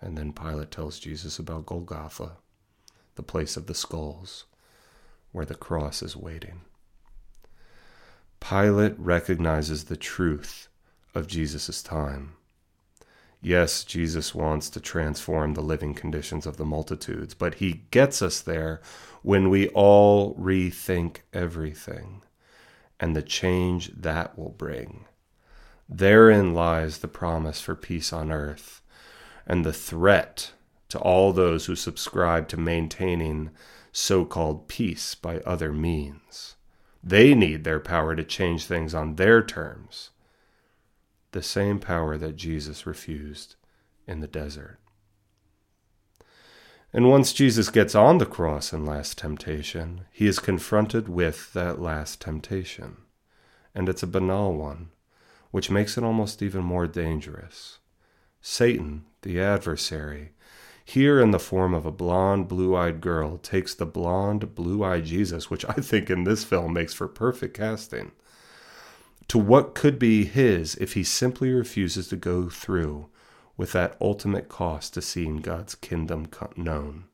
And 0.00 0.16
then 0.16 0.32
Pilate 0.32 0.70
tells 0.70 0.98
Jesus 0.98 1.38
about 1.38 1.66
Golgotha, 1.66 2.32
the 3.16 3.22
place 3.22 3.56
of 3.56 3.66
the 3.66 3.74
skulls, 3.74 4.44
where 5.32 5.44
the 5.44 5.54
cross 5.54 6.02
is 6.02 6.16
waiting. 6.16 6.62
Pilate 8.40 8.98
recognizes 8.98 9.84
the 9.84 9.96
truth 9.96 10.68
of 11.14 11.26
Jesus' 11.26 11.82
time. 11.82 12.34
Yes, 13.42 13.84
Jesus 13.84 14.34
wants 14.34 14.68
to 14.70 14.80
transform 14.80 15.54
the 15.54 15.62
living 15.62 15.94
conditions 15.94 16.46
of 16.46 16.56
the 16.56 16.64
multitudes, 16.64 17.32
but 17.32 17.54
he 17.54 17.84
gets 17.90 18.20
us 18.20 18.40
there 18.40 18.80
when 19.22 19.48
we 19.48 19.68
all 19.68 20.34
rethink 20.34 21.18
everything 21.32 22.22
and 22.98 23.16
the 23.16 23.22
change 23.22 23.92
that 23.96 24.38
will 24.38 24.50
bring. 24.50 25.06
Therein 25.88 26.54
lies 26.54 26.98
the 26.98 27.08
promise 27.08 27.60
for 27.60 27.74
peace 27.74 28.12
on 28.12 28.30
earth 28.30 28.82
and 29.50 29.64
the 29.64 29.72
threat 29.72 30.52
to 30.88 30.96
all 31.00 31.32
those 31.32 31.66
who 31.66 31.74
subscribe 31.74 32.46
to 32.46 32.56
maintaining 32.56 33.50
so 33.90 34.24
called 34.24 34.68
peace 34.68 35.16
by 35.16 35.38
other 35.38 35.72
means. 35.72 36.54
They 37.02 37.34
need 37.34 37.64
their 37.64 37.80
power 37.80 38.14
to 38.14 38.22
change 38.22 38.64
things 38.66 38.94
on 38.94 39.16
their 39.16 39.42
terms, 39.42 40.10
the 41.32 41.42
same 41.42 41.80
power 41.80 42.16
that 42.16 42.36
Jesus 42.36 42.86
refused 42.86 43.56
in 44.06 44.20
the 44.20 44.28
desert. 44.28 44.78
And 46.92 47.08
once 47.08 47.32
Jesus 47.32 47.70
gets 47.70 47.96
on 47.96 48.18
the 48.18 48.26
cross 48.26 48.72
in 48.72 48.86
last 48.86 49.18
temptation, 49.18 50.02
he 50.12 50.28
is 50.28 50.38
confronted 50.38 51.08
with 51.08 51.52
that 51.54 51.80
last 51.80 52.20
temptation. 52.20 52.98
And 53.74 53.88
it's 53.88 54.04
a 54.04 54.06
banal 54.06 54.54
one, 54.54 54.90
which 55.50 55.72
makes 55.72 55.98
it 55.98 56.04
almost 56.04 56.40
even 56.40 56.62
more 56.62 56.86
dangerous. 56.86 57.78
Satan, 58.40 59.06
the 59.22 59.40
adversary, 59.40 60.32
here 60.84 61.20
in 61.20 61.30
the 61.30 61.38
form 61.38 61.72
of 61.72 61.86
a 61.86 61.92
blonde, 61.92 62.48
blue 62.48 62.74
eyed 62.74 63.00
girl, 63.00 63.38
takes 63.38 63.74
the 63.74 63.86
blonde, 63.86 64.54
blue 64.54 64.82
eyed 64.82 65.04
Jesus, 65.04 65.48
which 65.48 65.64
I 65.68 65.74
think 65.74 66.10
in 66.10 66.24
this 66.24 66.42
film 66.42 66.72
makes 66.72 66.94
for 66.94 67.06
perfect 67.06 67.56
casting, 67.56 68.12
to 69.28 69.38
what 69.38 69.74
could 69.76 69.98
be 69.98 70.24
his 70.24 70.74
if 70.76 70.94
he 70.94 71.04
simply 71.04 71.52
refuses 71.52 72.08
to 72.08 72.16
go 72.16 72.48
through 72.48 73.06
with 73.56 73.70
that 73.72 73.96
ultimate 74.00 74.48
cost 74.48 74.94
to 74.94 75.02
seeing 75.02 75.36
God's 75.36 75.74
kingdom 75.74 76.26
known. 76.56 77.04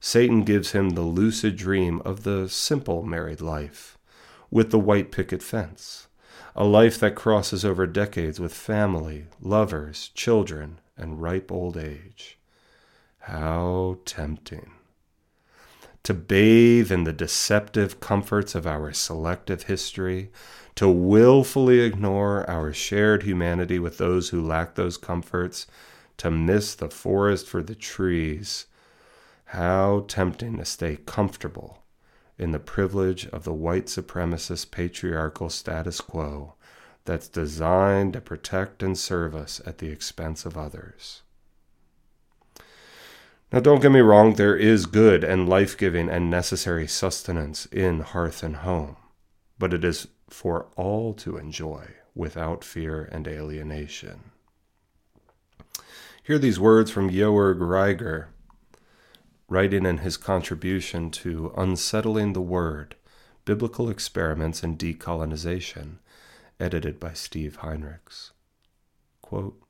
Satan 0.00 0.42
gives 0.42 0.72
him 0.72 0.90
the 0.90 1.02
lucid 1.02 1.56
dream 1.56 2.00
of 2.04 2.24
the 2.24 2.48
simple 2.48 3.02
married 3.02 3.40
life, 3.40 3.98
with 4.50 4.70
the 4.70 4.78
white 4.78 5.12
picket 5.12 5.42
fence, 5.42 6.08
a 6.58 6.64
life 6.64 6.98
that 6.98 7.14
crosses 7.14 7.66
over 7.66 7.86
decades 7.86 8.40
with 8.40 8.54
family, 8.54 9.26
lovers, 9.42 10.08
children, 10.14 10.80
and 10.96 11.20
ripe 11.20 11.52
old 11.52 11.76
age. 11.76 12.38
How 13.18 13.98
tempting. 14.06 14.70
To 16.04 16.14
bathe 16.14 16.90
in 16.90 17.04
the 17.04 17.12
deceptive 17.12 18.00
comforts 18.00 18.54
of 18.54 18.66
our 18.66 18.94
selective 18.94 19.64
history, 19.64 20.30
to 20.76 20.88
willfully 20.88 21.80
ignore 21.80 22.48
our 22.48 22.72
shared 22.72 23.24
humanity 23.24 23.78
with 23.78 23.98
those 23.98 24.30
who 24.30 24.40
lack 24.40 24.76
those 24.76 24.96
comforts, 24.96 25.66
to 26.16 26.30
miss 26.30 26.74
the 26.74 26.88
forest 26.88 27.46
for 27.46 27.62
the 27.62 27.74
trees. 27.74 28.64
How 29.46 30.06
tempting 30.08 30.56
to 30.56 30.64
stay 30.64 30.96
comfortable 31.04 31.82
in 32.38 32.52
the 32.52 32.58
privilege 32.58 33.26
of 33.28 33.44
the 33.44 33.52
white 33.52 33.86
supremacist 33.86 34.70
patriarchal 34.70 35.48
status 35.48 36.00
quo 36.00 36.54
that's 37.04 37.28
designed 37.28 38.12
to 38.12 38.20
protect 38.20 38.82
and 38.82 38.98
serve 38.98 39.34
us 39.34 39.60
at 39.64 39.78
the 39.78 39.88
expense 39.88 40.44
of 40.44 40.56
others. 40.56 41.22
Now, 43.52 43.60
don't 43.60 43.80
get 43.80 43.92
me 43.92 44.00
wrong, 44.00 44.34
there 44.34 44.56
is 44.56 44.86
good 44.86 45.22
and 45.22 45.48
life 45.48 45.78
giving 45.78 46.08
and 46.08 46.28
necessary 46.28 46.88
sustenance 46.88 47.66
in 47.66 48.00
hearth 48.00 48.42
and 48.42 48.56
home, 48.56 48.96
but 49.58 49.72
it 49.72 49.84
is 49.84 50.08
for 50.28 50.66
all 50.76 51.14
to 51.14 51.36
enjoy 51.36 51.86
without 52.14 52.64
fear 52.64 53.08
and 53.12 53.28
alienation. 53.28 54.32
Hear 56.24 56.38
these 56.40 56.58
words 56.58 56.90
from 56.90 57.08
Joerg 57.08 57.58
Rieger, 57.58 58.26
writing 59.48 59.86
in 59.86 59.98
his 59.98 60.16
contribution 60.16 61.10
to 61.10 61.52
Unsettling 61.56 62.32
the 62.32 62.40
Word 62.40 62.96
Biblical 63.44 63.88
Experiments 63.88 64.62
in 64.62 64.76
Decolonization 64.76 65.98
edited 66.58 66.98
by 66.98 67.12
Steve 67.12 67.58
Heinrichs. 67.62 68.32
Quote, 69.22 69.60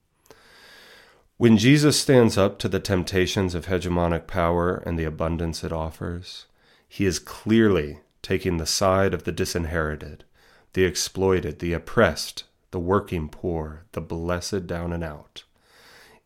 when 1.38 1.58
Jesus 1.58 2.00
stands 2.00 2.38
up 2.38 2.58
to 2.60 2.68
the 2.68 2.80
temptations 2.80 3.54
of 3.54 3.66
hegemonic 3.66 4.26
power 4.26 4.76
and 4.86 4.98
the 4.98 5.04
abundance 5.04 5.62
it 5.62 5.72
offers, 5.72 6.46
he 6.88 7.04
is 7.04 7.18
clearly 7.18 7.98
taking 8.22 8.56
the 8.56 8.64
side 8.64 9.12
of 9.12 9.24
the 9.24 9.32
disinherited, 9.32 10.24
the 10.72 10.84
exploited, 10.84 11.58
the 11.58 11.74
oppressed, 11.74 12.44
the 12.70 12.80
working 12.80 13.28
poor, 13.28 13.84
the 13.92 14.00
blessed 14.00 14.66
down 14.66 14.94
and 14.94 15.04
out. 15.04 15.44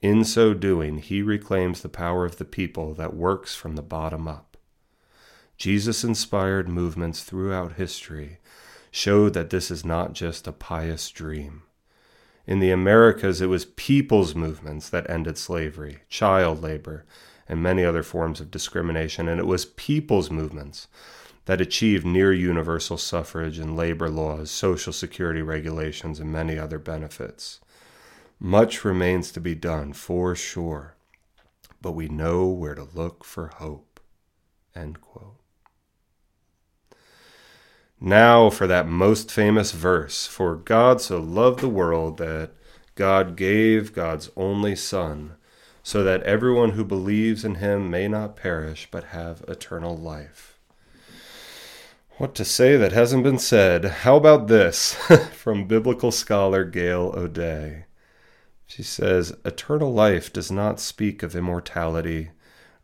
In 0.03 0.25
so 0.25 0.55
doing, 0.55 0.99
he 0.99 1.21
reclaims 1.21 1.83
the 1.83 1.89
power 1.89 2.25
of 2.25 2.39
the 2.39 2.45
people 2.47 2.95
that 2.95 3.15
works 3.15 3.55
from 3.55 3.77
the 3.77 3.83
bottom 3.83 4.27
up. 4.27 4.57
Jesus 5.59 6.05
inspired 6.05 6.69
movements 6.69 7.23
throughout 7.23 7.75
history 7.75 8.39
show 8.91 9.29
that 9.29 9.51
this 9.51 9.71
is 9.71 9.85
not 9.85 10.15
just 10.15 10.47
a 10.47 10.53
pious 10.53 11.11
dream. 11.11 11.63
In 12.47 12.61
the 12.61 12.71
Americas, 12.71 13.41
it 13.41 13.47
was 13.47 13.67
people's 13.67 14.35
movements 14.35 14.89
that 14.89 15.09
ended 15.09 15.39
slavery, 15.39 15.99
child 16.09 16.63
labor, 16.63 17.05
and 17.49 17.63
many 17.63 17.85
other 17.85 18.03
forms 18.03 18.41
of 18.41 18.51
discrimination, 18.51 19.29
and 19.29 19.39
it 19.39 19.47
was 19.47 19.67
people's 19.67 20.31
movements 20.31 20.89
that 21.45 21.61
achieved 21.61 22.07
near 22.07 22.33
universal 22.33 22.97
suffrage 22.97 23.59
and 23.59 23.77
labor 23.77 24.09
laws, 24.09 24.51
social 24.51 24.93
security 24.93 25.43
regulations, 25.43 26.19
and 26.19 26.33
many 26.33 26.59
other 26.59 26.79
benefits. 26.79 27.61
Much 28.43 28.87
remains 28.87 29.31
to 29.31 29.41
be 29.41 29.55
done, 29.55 29.93
for 29.93 30.35
sure, 30.35 30.97
but 31.83 31.93
we 31.93 32.09
know 32.09 32.47
where 32.49 32.75
to 32.75 32.89
look 32.95 33.23
for 33.23 33.49
hope. 33.49 34.01
Now 38.01 38.49
for 38.49 38.67
that 38.67 38.89
most 38.89 39.31
famous 39.31 39.73
verse 39.73 40.27
For 40.27 40.57
God 40.57 41.03
so 41.03 41.19
loved 41.19 41.61
the 41.61 41.69
world 41.69 42.17
that 42.17 42.53
God 42.95 43.37
gave 43.37 43.93
God's 43.93 44.31
only 44.37 44.75
Son, 44.75 45.35
so 45.83 46.03
that 46.03 46.23
everyone 46.23 46.71
who 46.71 46.85
believes 46.85 47.45
in 47.45 47.57
him 47.57 47.91
may 47.91 48.09
not 48.09 48.37
perish 48.37 48.89
but 48.91 49.05
have 49.05 49.45
eternal 49.49 49.97
life. 49.99 50.59
What 52.17 52.35
to 52.37 52.45
say 52.45 52.79
that 52.79 52.93
hasn't 52.93 53.25
been 53.25 53.39
said? 53.39 53.85
How 53.85 54.17
about 54.17 54.47
this 54.47 54.95
from 55.33 55.67
biblical 55.67 56.11
scholar 56.11 56.65
Gail 56.65 57.13
O'Day? 57.15 57.85
She 58.71 58.85
says, 58.85 59.37
Eternal 59.45 59.93
life 59.93 60.33
does 60.33 60.53
not 60.53 60.79
speak 60.79 61.25
of 61.25 61.35
immortality 61.35 62.31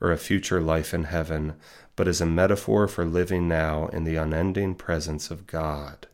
or 0.01 0.11
a 0.11 0.18
future 0.18 0.61
life 0.61 0.92
in 0.92 1.05
heaven, 1.05 1.55
but 1.94 2.09
is 2.09 2.20
a 2.20 2.27
metaphor 2.27 2.88
for 2.88 3.05
living 3.05 3.46
now 3.46 3.87
in 3.92 4.03
the 4.03 4.16
unending 4.16 4.75
presence 4.75 5.31
of 5.31 5.46
God. 5.46 6.09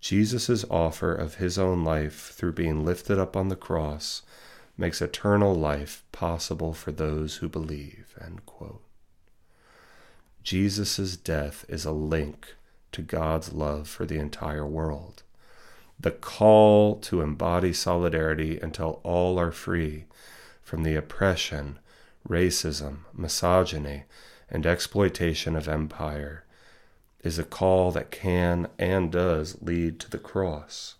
Jesus' 0.00 0.66
offer 0.70 1.14
of 1.14 1.36
his 1.36 1.58
own 1.58 1.82
life 1.82 2.30
through 2.34 2.52
being 2.52 2.84
lifted 2.84 3.18
up 3.18 3.38
on 3.38 3.48
the 3.48 3.56
cross 3.56 4.20
makes 4.76 5.00
eternal 5.00 5.54
life 5.54 6.04
possible 6.12 6.74
for 6.74 6.92
those 6.92 7.36
who 7.36 7.48
believe. 7.48 8.14
Jesus' 10.42 11.16
death 11.16 11.64
is 11.70 11.86
a 11.86 11.92
link 11.92 12.56
to 12.92 13.00
God's 13.00 13.54
love 13.54 13.88
for 13.88 14.04
the 14.04 14.18
entire 14.18 14.66
world. 14.66 15.22
The 15.98 16.10
call 16.10 16.96
to 17.00 17.20
embody 17.20 17.72
solidarity 17.72 18.58
until 18.58 19.00
all 19.02 19.38
are 19.38 19.52
free 19.52 20.06
from 20.62 20.82
the 20.82 20.96
oppression, 20.96 21.78
racism, 22.28 23.00
misogyny, 23.14 24.04
and 24.50 24.66
exploitation 24.66 25.56
of 25.56 25.68
empire 25.68 26.44
is 27.22 27.38
a 27.38 27.44
call 27.44 27.92
that 27.92 28.10
can 28.10 28.68
and 28.78 29.12
does 29.12 29.60
lead 29.62 30.00
to 30.00 30.10
the 30.10 30.18
cross. 30.18 30.96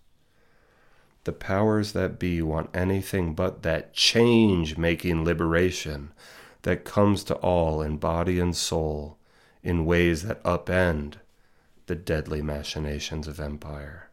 The 1.24 1.32
powers 1.32 1.92
that 1.92 2.18
be 2.18 2.42
want 2.42 2.70
anything 2.74 3.34
but 3.34 3.62
that 3.62 3.92
change 3.92 4.76
making 4.76 5.24
liberation 5.24 6.12
that 6.62 6.84
comes 6.84 7.24
to 7.24 7.34
all 7.36 7.82
in 7.82 7.96
body 7.96 8.38
and 8.38 8.54
soul 8.56 9.18
in 9.62 9.84
ways 9.84 10.22
that 10.22 10.42
upend 10.42 11.14
the 11.86 11.94
deadly 11.94 12.42
machinations 12.42 13.28
of 13.28 13.40
empire. 13.40 14.08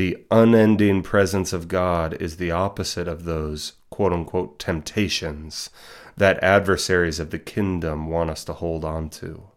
The 0.00 0.24
unending 0.30 1.02
presence 1.02 1.52
of 1.52 1.68
God 1.68 2.14
is 2.22 2.38
the 2.38 2.50
opposite 2.50 3.06
of 3.06 3.24
those 3.24 3.74
quote 3.90 4.14
unquote 4.14 4.58
temptations 4.58 5.68
that 6.16 6.42
adversaries 6.42 7.20
of 7.20 7.28
the 7.28 7.38
kingdom 7.38 8.08
want 8.08 8.30
us 8.30 8.42
to 8.44 8.54
hold 8.54 8.82
on 8.82 9.10
to. 9.10 9.50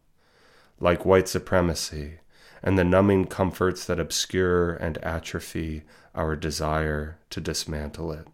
Like 0.81 1.05
white 1.05 1.29
supremacy 1.29 2.15
and 2.61 2.77
the 2.77 2.83
numbing 2.83 3.27
comforts 3.27 3.85
that 3.85 4.01
obscure 4.01 4.73
and 4.73 4.97
atrophy 4.97 5.83
our 6.13 6.35
desire 6.35 7.19
to 7.29 7.39
dismantle 7.39 8.11
it. 8.11 8.27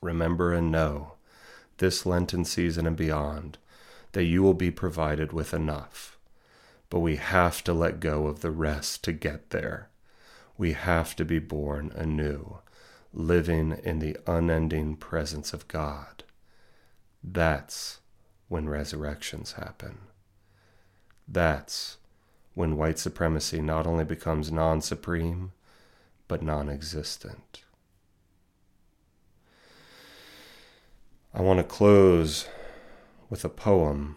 Remember 0.00 0.52
and 0.52 0.72
know 0.72 1.12
this 1.78 2.04
Lenten 2.04 2.44
season 2.44 2.88
and 2.88 2.96
beyond 2.96 3.58
that 4.14 4.24
you 4.24 4.42
will 4.42 4.52
be 4.52 4.72
provided 4.72 5.32
with 5.32 5.54
enough. 5.54 6.18
But 6.90 6.98
we 6.98 7.14
have 7.14 7.62
to 7.62 7.72
let 7.72 8.00
go 8.00 8.26
of 8.26 8.40
the 8.40 8.50
rest 8.50 9.04
to 9.04 9.12
get 9.12 9.50
there. 9.50 9.90
We 10.58 10.72
have 10.72 11.14
to 11.16 11.24
be 11.24 11.38
born 11.38 11.92
anew, 11.94 12.58
living 13.12 13.78
in 13.82 13.98
the 13.98 14.16
unending 14.26 14.96
presence 14.96 15.52
of 15.52 15.68
God. 15.68 16.24
That's 17.22 18.00
when 18.48 18.68
resurrections 18.68 19.52
happen. 19.52 19.98
That's 21.28 21.98
when 22.54 22.76
white 22.76 22.98
supremacy 22.98 23.60
not 23.60 23.86
only 23.86 24.04
becomes 24.04 24.50
non 24.50 24.80
supreme, 24.80 25.52
but 26.28 26.42
non 26.42 26.68
existent. 26.68 27.62
I 31.34 31.42
want 31.42 31.58
to 31.58 31.64
close 31.64 32.48
with 33.28 33.44
a 33.44 33.50
poem 33.50 34.16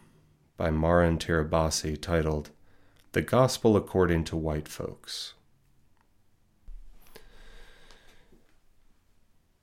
by 0.55 0.71
Maren 0.71 1.17
Tirabassi 1.17 1.99
titled 1.99 2.51
The 3.11 3.21
Gospel 3.21 3.75
According 3.75 4.23
to 4.25 4.37
White 4.37 4.69
Folks. 4.69 5.33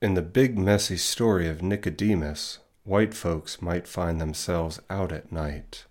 In 0.07 0.15
the 0.15 0.23
big 0.23 0.57
messy 0.57 0.99
story 0.99 1.49
of 1.49 1.65
Nicodemus, 1.65 2.61
white 2.85 3.13
folks 3.13 3.61
might 3.61 3.89
find 3.89 4.21
themselves 4.21 4.79
out 4.89 5.11
at 5.11 5.33
night, 5.33 5.87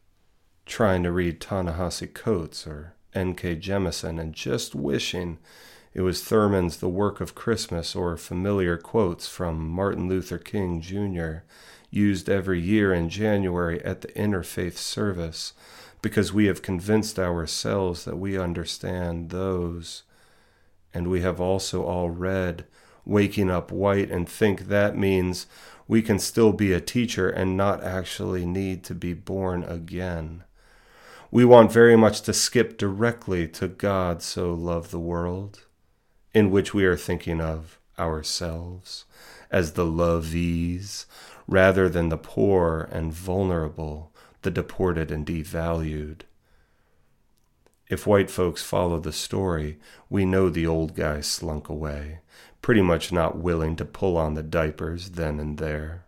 trying 0.65 1.04
to 1.04 1.12
read 1.12 1.41
Ta-Nehisi 1.41 2.13
Coates 2.13 2.65
or 2.65 2.93
N.K. 3.13 3.58
Jemisin 3.58 4.17
and 4.17 4.34
just 4.34 4.73
wishing 4.73 5.38
it 5.93 5.99
was 5.99 6.23
Thurman's 6.23 6.78
The 6.78 6.88
Work 6.88 7.19
of 7.19 7.36
Christmas 7.36 7.93
or 7.93 8.15
familiar 8.15 8.78
quotes 8.78 9.28
from 9.28 9.67
Martin 9.67 10.08
Luther 10.08 10.38
King 10.38 10.80
Jr. 10.80 11.43
used 11.89 12.30
every 12.30 12.62
year 12.62 12.93
in 12.93 13.10
January 13.10 13.84
at 13.84 13.99
the 13.99 14.08
interfaith 14.13 14.78
service 14.78 15.51
because 16.01 16.32
we 16.32 16.45
have 16.45 16.62
convinced 16.62 17.19
ourselves 17.19 18.06
that 18.06 18.15
we 18.15 18.39
understand 18.39 19.32
those. 19.32 20.04
And 20.93 21.10
we 21.10 21.19
have 21.19 21.41
also 21.41 21.84
all 21.84 22.10
read 22.10 22.63
Waking 23.05 23.49
Up 23.49 23.71
White 23.71 24.09
and 24.09 24.27
think 24.27 24.67
that 24.67 24.97
means 24.97 25.47
we 25.87 26.01
can 26.01 26.19
still 26.19 26.51
be 26.51 26.73
a 26.73 26.81
teacher 26.81 27.29
and 27.29 27.55
not 27.55 27.83
actually 27.83 28.45
need 28.45 28.83
to 28.85 28.95
be 28.95 29.13
born 29.13 29.63
again. 29.63 30.43
We 31.31 31.45
want 31.45 31.71
very 31.71 31.95
much 31.95 32.21
to 32.21 32.33
skip 32.33 32.77
directly 32.77 33.47
to 33.49 33.67
God 33.67 34.21
so 34.21 34.53
loved 34.53 34.91
the 34.91 34.99
world 34.99 35.65
in 36.33 36.51
which 36.51 36.73
we 36.73 36.85
are 36.85 36.97
thinking 36.97 37.39
of 37.39 37.79
ourselves 37.97 39.05
as 39.51 39.73
the 39.73 39.85
lovees 39.85 41.05
rather 41.47 41.87
than 41.87 42.09
the 42.09 42.17
poor 42.17 42.89
and 42.91 43.13
vulnerable, 43.13 44.11
the 44.41 44.51
deported 44.51 45.11
and 45.11 45.25
devalued. 45.25 46.21
If 47.87 48.07
white 48.07 48.31
folks 48.31 48.63
follow 48.63 48.99
the 48.99 49.13
story, 49.13 49.77
we 50.09 50.25
know 50.25 50.49
the 50.49 50.65
old 50.65 50.95
guy 50.95 51.21
slunk 51.21 51.69
away, 51.69 52.19
pretty 52.65 52.82
much 52.82 53.12
not 53.12 53.38
willing 53.38 53.75
to 53.75 53.86
pull 53.86 54.17
on 54.17 54.34
the 54.34 54.41
diapers 54.41 55.12
then 55.12 55.39
and 55.39 55.60
there, 55.60 56.04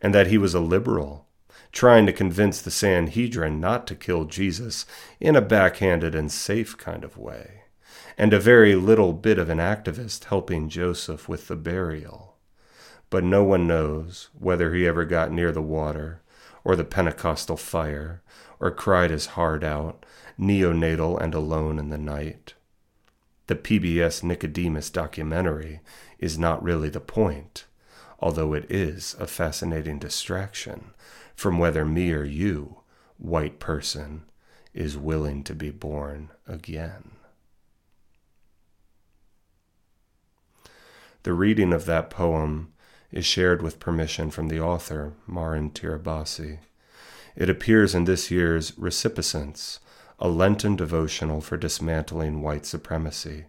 and 0.00 0.14
that 0.14 0.28
he 0.28 0.38
was 0.38 0.54
a 0.54 0.60
liberal, 0.60 1.26
trying 1.72 2.06
to 2.06 2.12
convince 2.12 2.62
the 2.62 2.70
Sanhedrin 2.70 3.58
not 3.58 3.88
to 3.88 3.96
kill 3.96 4.24
Jesus 4.24 4.86
in 5.18 5.34
a 5.34 5.40
backhanded 5.40 6.14
and 6.14 6.30
safe 6.30 6.78
kind 6.78 7.02
of 7.02 7.18
way 7.18 7.64
and 8.16 8.32
a 8.32 8.38
very 8.38 8.76
little 8.76 9.12
bit 9.12 9.36
of 9.36 9.50
an 9.50 9.58
activist 9.58 10.26
helping 10.26 10.68
Joseph 10.68 11.28
with 11.28 11.48
the 11.48 11.56
burial. 11.56 12.36
But 13.10 13.24
no 13.24 13.42
one 13.42 13.66
knows 13.66 14.28
whether 14.38 14.72
he 14.72 14.86
ever 14.86 15.04
got 15.04 15.32
near 15.32 15.50
the 15.50 15.60
water, 15.60 16.22
or 16.62 16.76
the 16.76 16.84
Pentecostal 16.84 17.56
fire, 17.56 18.22
or 18.60 18.70
cried 18.70 19.10
his 19.10 19.26
heart 19.26 19.64
out, 19.64 20.06
neonatal 20.38 21.20
and 21.20 21.34
alone 21.34 21.80
in 21.80 21.88
the 21.88 21.98
night. 21.98 22.54
The 23.50 23.56
PBS 23.56 24.22
Nicodemus 24.22 24.90
documentary 24.90 25.80
is 26.20 26.38
not 26.38 26.62
really 26.62 26.88
the 26.88 27.00
point, 27.00 27.64
although 28.20 28.52
it 28.52 28.64
is 28.70 29.16
a 29.18 29.26
fascinating 29.26 29.98
distraction 29.98 30.92
from 31.34 31.58
whether 31.58 31.84
me 31.84 32.12
or 32.12 32.22
you, 32.22 32.82
white 33.18 33.58
person, 33.58 34.22
is 34.72 34.96
willing 34.96 35.42
to 35.42 35.54
be 35.56 35.72
born 35.72 36.30
again. 36.46 37.10
The 41.24 41.32
reading 41.32 41.72
of 41.72 41.86
that 41.86 42.08
poem 42.08 42.72
is 43.10 43.26
shared 43.26 43.62
with 43.62 43.80
permission 43.80 44.30
from 44.30 44.46
the 44.46 44.60
author, 44.60 45.14
Maren 45.26 45.72
Tirabassi. 45.72 46.60
It 47.34 47.50
appears 47.50 47.96
in 47.96 48.04
this 48.04 48.30
year's 48.30 48.70
Resipiscence, 48.78 49.80
a 50.20 50.28
Lenten 50.28 50.76
devotional 50.76 51.40
for 51.40 51.56
dismantling 51.56 52.42
white 52.42 52.66
supremacy, 52.66 53.46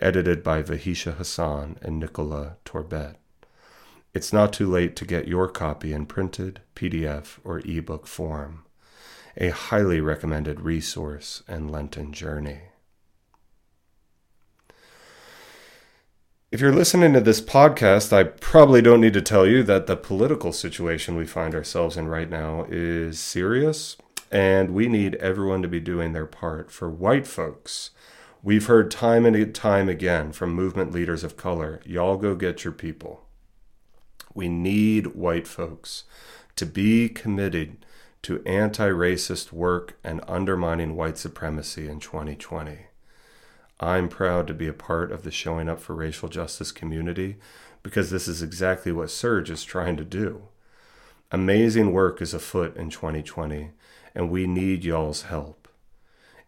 edited 0.00 0.42
by 0.42 0.62
Vahisha 0.62 1.16
Hasan 1.18 1.76
and 1.82 2.02
Nichola 2.02 2.56
Torbett. 2.64 3.16
It's 4.14 4.32
not 4.32 4.54
too 4.54 4.66
late 4.66 4.96
to 4.96 5.04
get 5.04 5.28
your 5.28 5.46
copy 5.46 5.92
in 5.92 6.06
printed, 6.06 6.60
PDF, 6.74 7.38
or 7.44 7.60
ebook 7.60 8.06
form. 8.06 8.64
A 9.36 9.50
highly 9.50 10.00
recommended 10.00 10.62
resource 10.62 11.42
and 11.46 11.70
Lenten 11.70 12.14
journey. 12.14 12.60
If 16.50 16.62
you're 16.62 16.72
listening 16.72 17.12
to 17.12 17.20
this 17.20 17.42
podcast, 17.42 18.14
I 18.14 18.22
probably 18.22 18.80
don't 18.80 19.02
need 19.02 19.12
to 19.12 19.20
tell 19.20 19.46
you 19.46 19.62
that 19.64 19.86
the 19.86 19.96
political 19.96 20.52
situation 20.52 21.16
we 21.16 21.26
find 21.26 21.54
ourselves 21.54 21.98
in 21.98 22.08
right 22.08 22.30
now 22.30 22.64
is 22.70 23.18
serious, 23.18 23.98
and 24.30 24.70
we 24.70 24.88
need 24.88 25.14
everyone 25.16 25.62
to 25.62 25.68
be 25.68 25.80
doing 25.80 26.12
their 26.12 26.26
part. 26.26 26.70
For 26.70 26.90
white 26.90 27.26
folks, 27.26 27.90
we've 28.42 28.66
heard 28.66 28.90
time 28.90 29.24
and 29.24 29.54
time 29.54 29.88
again 29.88 30.32
from 30.32 30.52
movement 30.52 30.92
leaders 30.92 31.24
of 31.24 31.36
color 31.36 31.80
y'all 31.84 32.16
go 32.16 32.34
get 32.34 32.64
your 32.64 32.72
people. 32.72 33.26
We 34.34 34.48
need 34.48 35.08
white 35.08 35.46
folks 35.48 36.04
to 36.56 36.66
be 36.66 37.08
committed 37.08 37.84
to 38.22 38.42
anti 38.44 38.88
racist 38.88 39.52
work 39.52 39.98
and 40.02 40.20
undermining 40.26 40.96
white 40.96 41.16
supremacy 41.16 41.88
in 41.88 42.00
2020. 42.00 42.86
I'm 43.78 44.08
proud 44.08 44.46
to 44.46 44.54
be 44.54 44.66
a 44.66 44.72
part 44.72 45.12
of 45.12 45.22
the 45.22 45.30
Showing 45.30 45.68
Up 45.68 45.80
for 45.80 45.94
Racial 45.94 46.28
Justice 46.28 46.72
community 46.72 47.36
because 47.82 48.10
this 48.10 48.26
is 48.26 48.42
exactly 48.42 48.90
what 48.90 49.08
SURJ 49.08 49.50
is 49.50 49.64
trying 49.64 49.96
to 49.98 50.04
do. 50.04 50.48
Amazing 51.30 51.92
work 51.92 52.22
is 52.22 52.32
afoot 52.34 52.76
in 52.76 52.88
2020, 52.88 53.70
and 54.16 54.30
we 54.30 54.46
need 54.46 54.82
y'all's 54.82 55.22
help. 55.22 55.68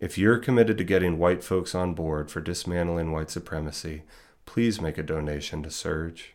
If 0.01 0.17
you're 0.17 0.39
committed 0.39 0.79
to 0.79 0.85
getting 0.85 1.19
white 1.19 1.45
folks 1.45 1.75
on 1.75 1.93
board 1.93 2.31
for 2.31 2.41
dismantling 2.41 3.13
white 3.13 3.31
supremacy, 3.31 4.05
please 4.47 4.81
make 4.81 4.97
a 4.97 5.03
donation 5.03 5.63
to 5.65 5.69
SURJ. 5.69 6.29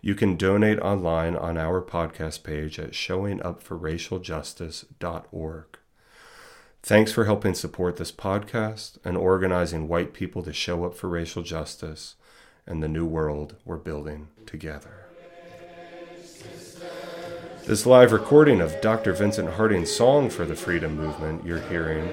You 0.00 0.14
can 0.14 0.36
donate 0.36 0.78
online 0.78 1.36
on 1.36 1.58
our 1.58 1.82
podcast 1.82 2.44
page 2.44 2.78
at 2.78 2.92
showingupforracialjustice.org. 2.92 5.66
Thanks 6.82 7.12
for 7.12 7.26
helping 7.26 7.52
support 7.52 7.98
this 7.98 8.10
podcast 8.10 8.96
and 9.04 9.18
organizing 9.18 9.86
white 9.86 10.14
people 10.14 10.42
to 10.44 10.54
show 10.54 10.86
up 10.86 10.96
for 10.96 11.10
racial 11.10 11.42
justice 11.42 12.14
and 12.66 12.82
the 12.82 12.88
new 12.88 13.04
world 13.04 13.56
we're 13.66 13.76
building 13.76 14.28
together. 14.46 14.99
This 17.66 17.84
live 17.84 18.12
recording 18.12 18.62
of 18.62 18.80
Dr. 18.80 19.12
Vincent 19.12 19.50
Harding's 19.50 19.92
song 19.92 20.30
for 20.30 20.46
the 20.46 20.56
freedom 20.56 20.96
movement 20.96 21.44
you're 21.44 21.60
hearing 21.60 22.06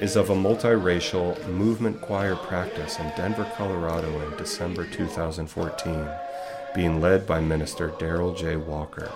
is 0.00 0.14
of 0.14 0.30
a 0.30 0.34
multiracial 0.34 1.44
movement 1.48 2.00
choir 2.00 2.36
practice 2.36 2.98
in 3.00 3.12
Denver, 3.16 3.50
Colorado 3.56 4.08
in 4.20 4.36
December 4.38 4.86
2014, 4.86 6.08
being 6.74 7.00
led 7.00 7.26
by 7.26 7.40
Minister 7.40 7.88
Daryl 7.90 8.34
J. 8.36 8.56
Walker. 8.56 9.10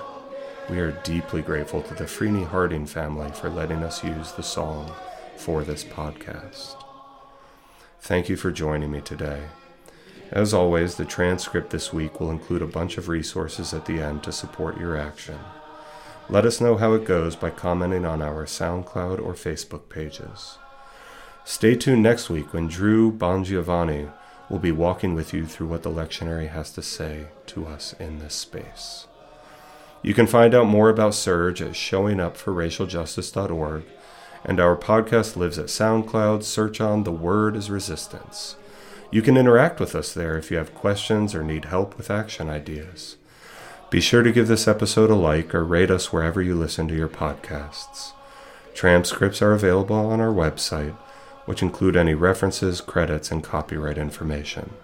We 0.68 0.80
are 0.80 0.90
deeply 1.04 1.40
grateful 1.40 1.83
to 1.83 1.94
the 1.94 2.04
Freeney 2.04 2.46
Harding 2.46 2.85
family 2.85 3.30
for 3.30 3.48
letting 3.48 3.85
us 3.85 4.02
use 4.02 4.33
the 4.33 4.42
song 4.42 4.92
for 5.37 5.62
this 5.62 5.85
podcast. 5.85 6.83
Thank 8.00 8.28
you 8.28 8.37
for 8.37 8.50
joining 8.50 8.90
me 8.90 9.00
today. 9.00 9.44
As 10.33 10.52
always, 10.52 10.96
the 10.96 11.04
transcript 11.04 11.70
this 11.70 11.92
week 11.92 12.20
will 12.20 12.30
include 12.30 12.62
a 12.62 12.66
bunch 12.66 12.98
of 12.98 13.09
resources 13.09 13.72
at 13.72 13.87
the 13.87 14.00
end 14.00 14.24
to 14.24 14.33
support 14.33 14.78
your 14.78 14.96
action. 14.96 15.38
Let 16.31 16.47
us 16.47 16.61
know 16.61 16.77
how 16.77 16.93
it 16.93 17.05
goes 17.05 17.35
by 17.35 17.51
commenting 17.51 18.07
on 18.07 18.23
our 18.23 18.47
SoundCloud 18.47 19.21
or 19.21 19.35
Facebook 19.35 19.88
pages. 19.88 20.59
Stay 21.45 21.75
tuned 21.75 22.05
next 22.05 22.31
week 22.31 22.53
when 22.53 22.69
Drew 22.69 23.11
Bongiovanni 23.11 24.12
will 24.49 24.61
be 24.61 24.71
walking 24.71 25.16
with 25.16 25.35
you 25.35 25.45
through 25.45 25.66
what 25.66 25.83
the 25.83 25.90
lectionary 25.90 26.49
has 26.49 26.71
to 26.75 26.83
say 26.83 27.27
to 27.47 27.66
us 27.66 27.97
in 27.99 28.21
this 28.21 28.37
space. 28.37 29.09
You 30.03 30.14
can 30.14 30.29
find 30.29 30.55
out 30.55 30.69
more 30.69 30.88
about 30.88 31.14
SURJ 31.14 31.66
at 31.66 31.73
showingupforracialjustice.org, 31.73 33.83
and 34.45 34.61
our 34.61 34.77
podcast 34.77 35.35
lives 35.35 35.59
at 35.59 35.66
SoundCloud. 35.66 36.45
Search 36.45 36.81
on 36.81 37.03
The 37.03 37.11
Word 37.11 37.57
is 37.57 37.73
Resistance. 37.73 38.55
You 39.11 39.21
can 39.21 39.37
interact 39.37 39.81
with 39.81 39.97
us 39.97 40.14
there 40.14 40.38
if 40.38 40.53
you 40.53 40.59
have 40.59 40.77
questions 40.77 41.35
or 41.35 41.43
need 41.43 41.64
help 41.64 41.97
with 41.97 42.09
action 42.09 42.49
ideas. 42.49 43.16
Be 43.90 44.00
sure 44.00 44.22
to 44.22 44.31
give 44.31 44.46
this 44.46 44.68
episode 44.68 45.11
a 45.11 45.16
like 45.16 45.53
or 45.53 45.64
rate 45.64 45.90
us 45.90 46.12
wherever 46.12 46.40
you 46.40 46.55
listen 46.55 46.87
to 46.87 46.94
your 46.94 47.09
podcasts. 47.09 48.12
Transcripts 48.72 49.42
are 49.42 49.53
available 49.53 49.96
on 49.96 50.20
our 50.20 50.33
website, 50.33 50.94
which 51.44 51.61
include 51.61 51.96
any 51.96 52.14
references, 52.14 52.81
credits, 52.81 53.33
and 53.33 53.42
copyright 53.42 53.98
information. 53.98 54.74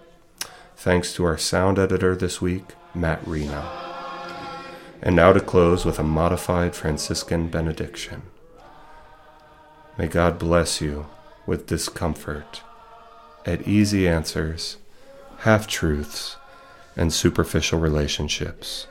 Thanks 0.75 1.13
to 1.13 1.23
our 1.23 1.37
sound 1.37 1.79
editor 1.79 2.17
this 2.17 2.41
week, 2.41 2.75
Matt 2.93 3.25
Reno. 3.25 3.63
And 5.01 5.15
now 5.15 5.31
to 5.31 5.39
close 5.39 5.85
with 5.85 5.99
a 5.99 6.03
modified 6.03 6.75
Franciscan 6.75 7.47
benediction. 7.47 8.23
May 9.97 10.07
God 10.07 10.37
bless 10.37 10.81
you 10.81 11.07
with 11.45 11.65
discomfort, 11.65 12.61
at 13.45 13.65
easy 13.65 14.05
answers, 14.05 14.75
half 15.39 15.65
truths, 15.65 16.35
and 16.97 17.13
superficial 17.13 17.79
relationships, 17.79 18.87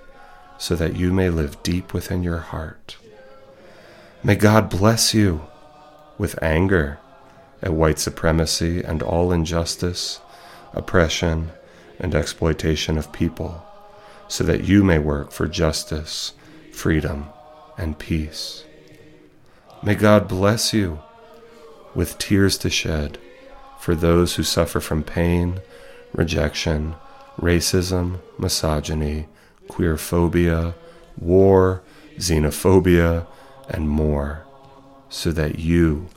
so 0.59 0.75
that 0.77 0.97
you 0.97 1.13
may 1.13 1.31
live 1.31 1.63
deep 1.63 1.93
within 1.93 2.23
your 2.23 2.39
heart. 2.39 2.97
May 4.23 4.37
God 4.37 4.71
bless 4.71 5.15
you 5.15 5.47
with 6.19 6.43
anger 6.43 6.99
at 7.63 7.73
white 7.73 7.99
supremacy 7.99 8.83
and 8.83 9.03
all 9.03 9.33
injustice, 9.33 10.21
oppression, 10.73 11.51
and 11.99 12.15
exploitation 12.15 12.99
of 12.99 13.13
people, 13.13 13.65
so 14.29 14.45
that 14.45 14.65
you 14.65 14.83
may 14.83 14.99
work 14.99 15.31
for 15.31 15.47
justice, 15.47 16.33
freedom, 16.73 17.27
and 17.79 17.99
peace. 17.99 18.65
May 19.83 19.95
God 19.95 20.29
bless 20.29 20.73
you 20.73 21.01
with 21.95 22.19
tears 22.19 22.59
to 22.59 22.71
shed 22.71 23.19
for 23.79 23.95
those 23.95 24.35
who 24.35 24.43
suffer 24.43 24.81
from 24.81 25.03
pain, 25.03 25.61
rejection, 26.13 26.97
racism, 27.41 28.21
misogyny, 28.39 29.29
queerphobia, 29.69 30.75
war, 31.19 31.83
xenophobia, 32.17 33.27
and 33.69 33.89
more, 33.89 34.45
so 35.09 35.33
that 35.33 35.59
you 35.59 36.09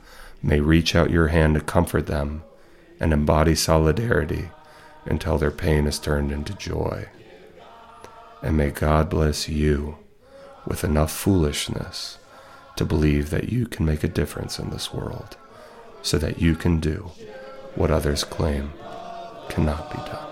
may 0.41 0.59
reach 0.59 0.95
out 0.95 1.09
your 1.09 1.27
hand 1.27 1.55
to 1.55 1.62
comfort 1.62 2.07
them 2.07 2.43
and 2.99 3.13
embody 3.13 3.55
solidarity 3.55 4.49
until 5.05 5.38
their 5.38 5.51
pain 5.51 5.88
is 5.88 5.99
turned 5.99 6.31
into 6.31 6.53
joy. 6.53 7.07
And 8.41 8.55
may 8.55 8.71
God 8.71 9.09
bless 9.09 9.49
you 9.49 9.97
with 10.65 10.83
enough 10.83 11.12
foolishness 11.12 12.17
to 12.75 12.85
believe 12.85 13.29
that 13.29 13.49
you 13.49 13.65
can 13.65 13.85
make 13.85 14.03
a 14.03 14.07
difference 14.07 14.59
in 14.59 14.69
this 14.69 14.93
world 14.93 15.35
so 16.01 16.17
that 16.17 16.41
you 16.41 16.55
can 16.55 16.79
do 16.79 17.12
what 17.75 17.91
others 17.91 18.23
claim 18.23 18.71
cannot 19.49 19.91
be 19.91 19.97
done. 19.97 20.28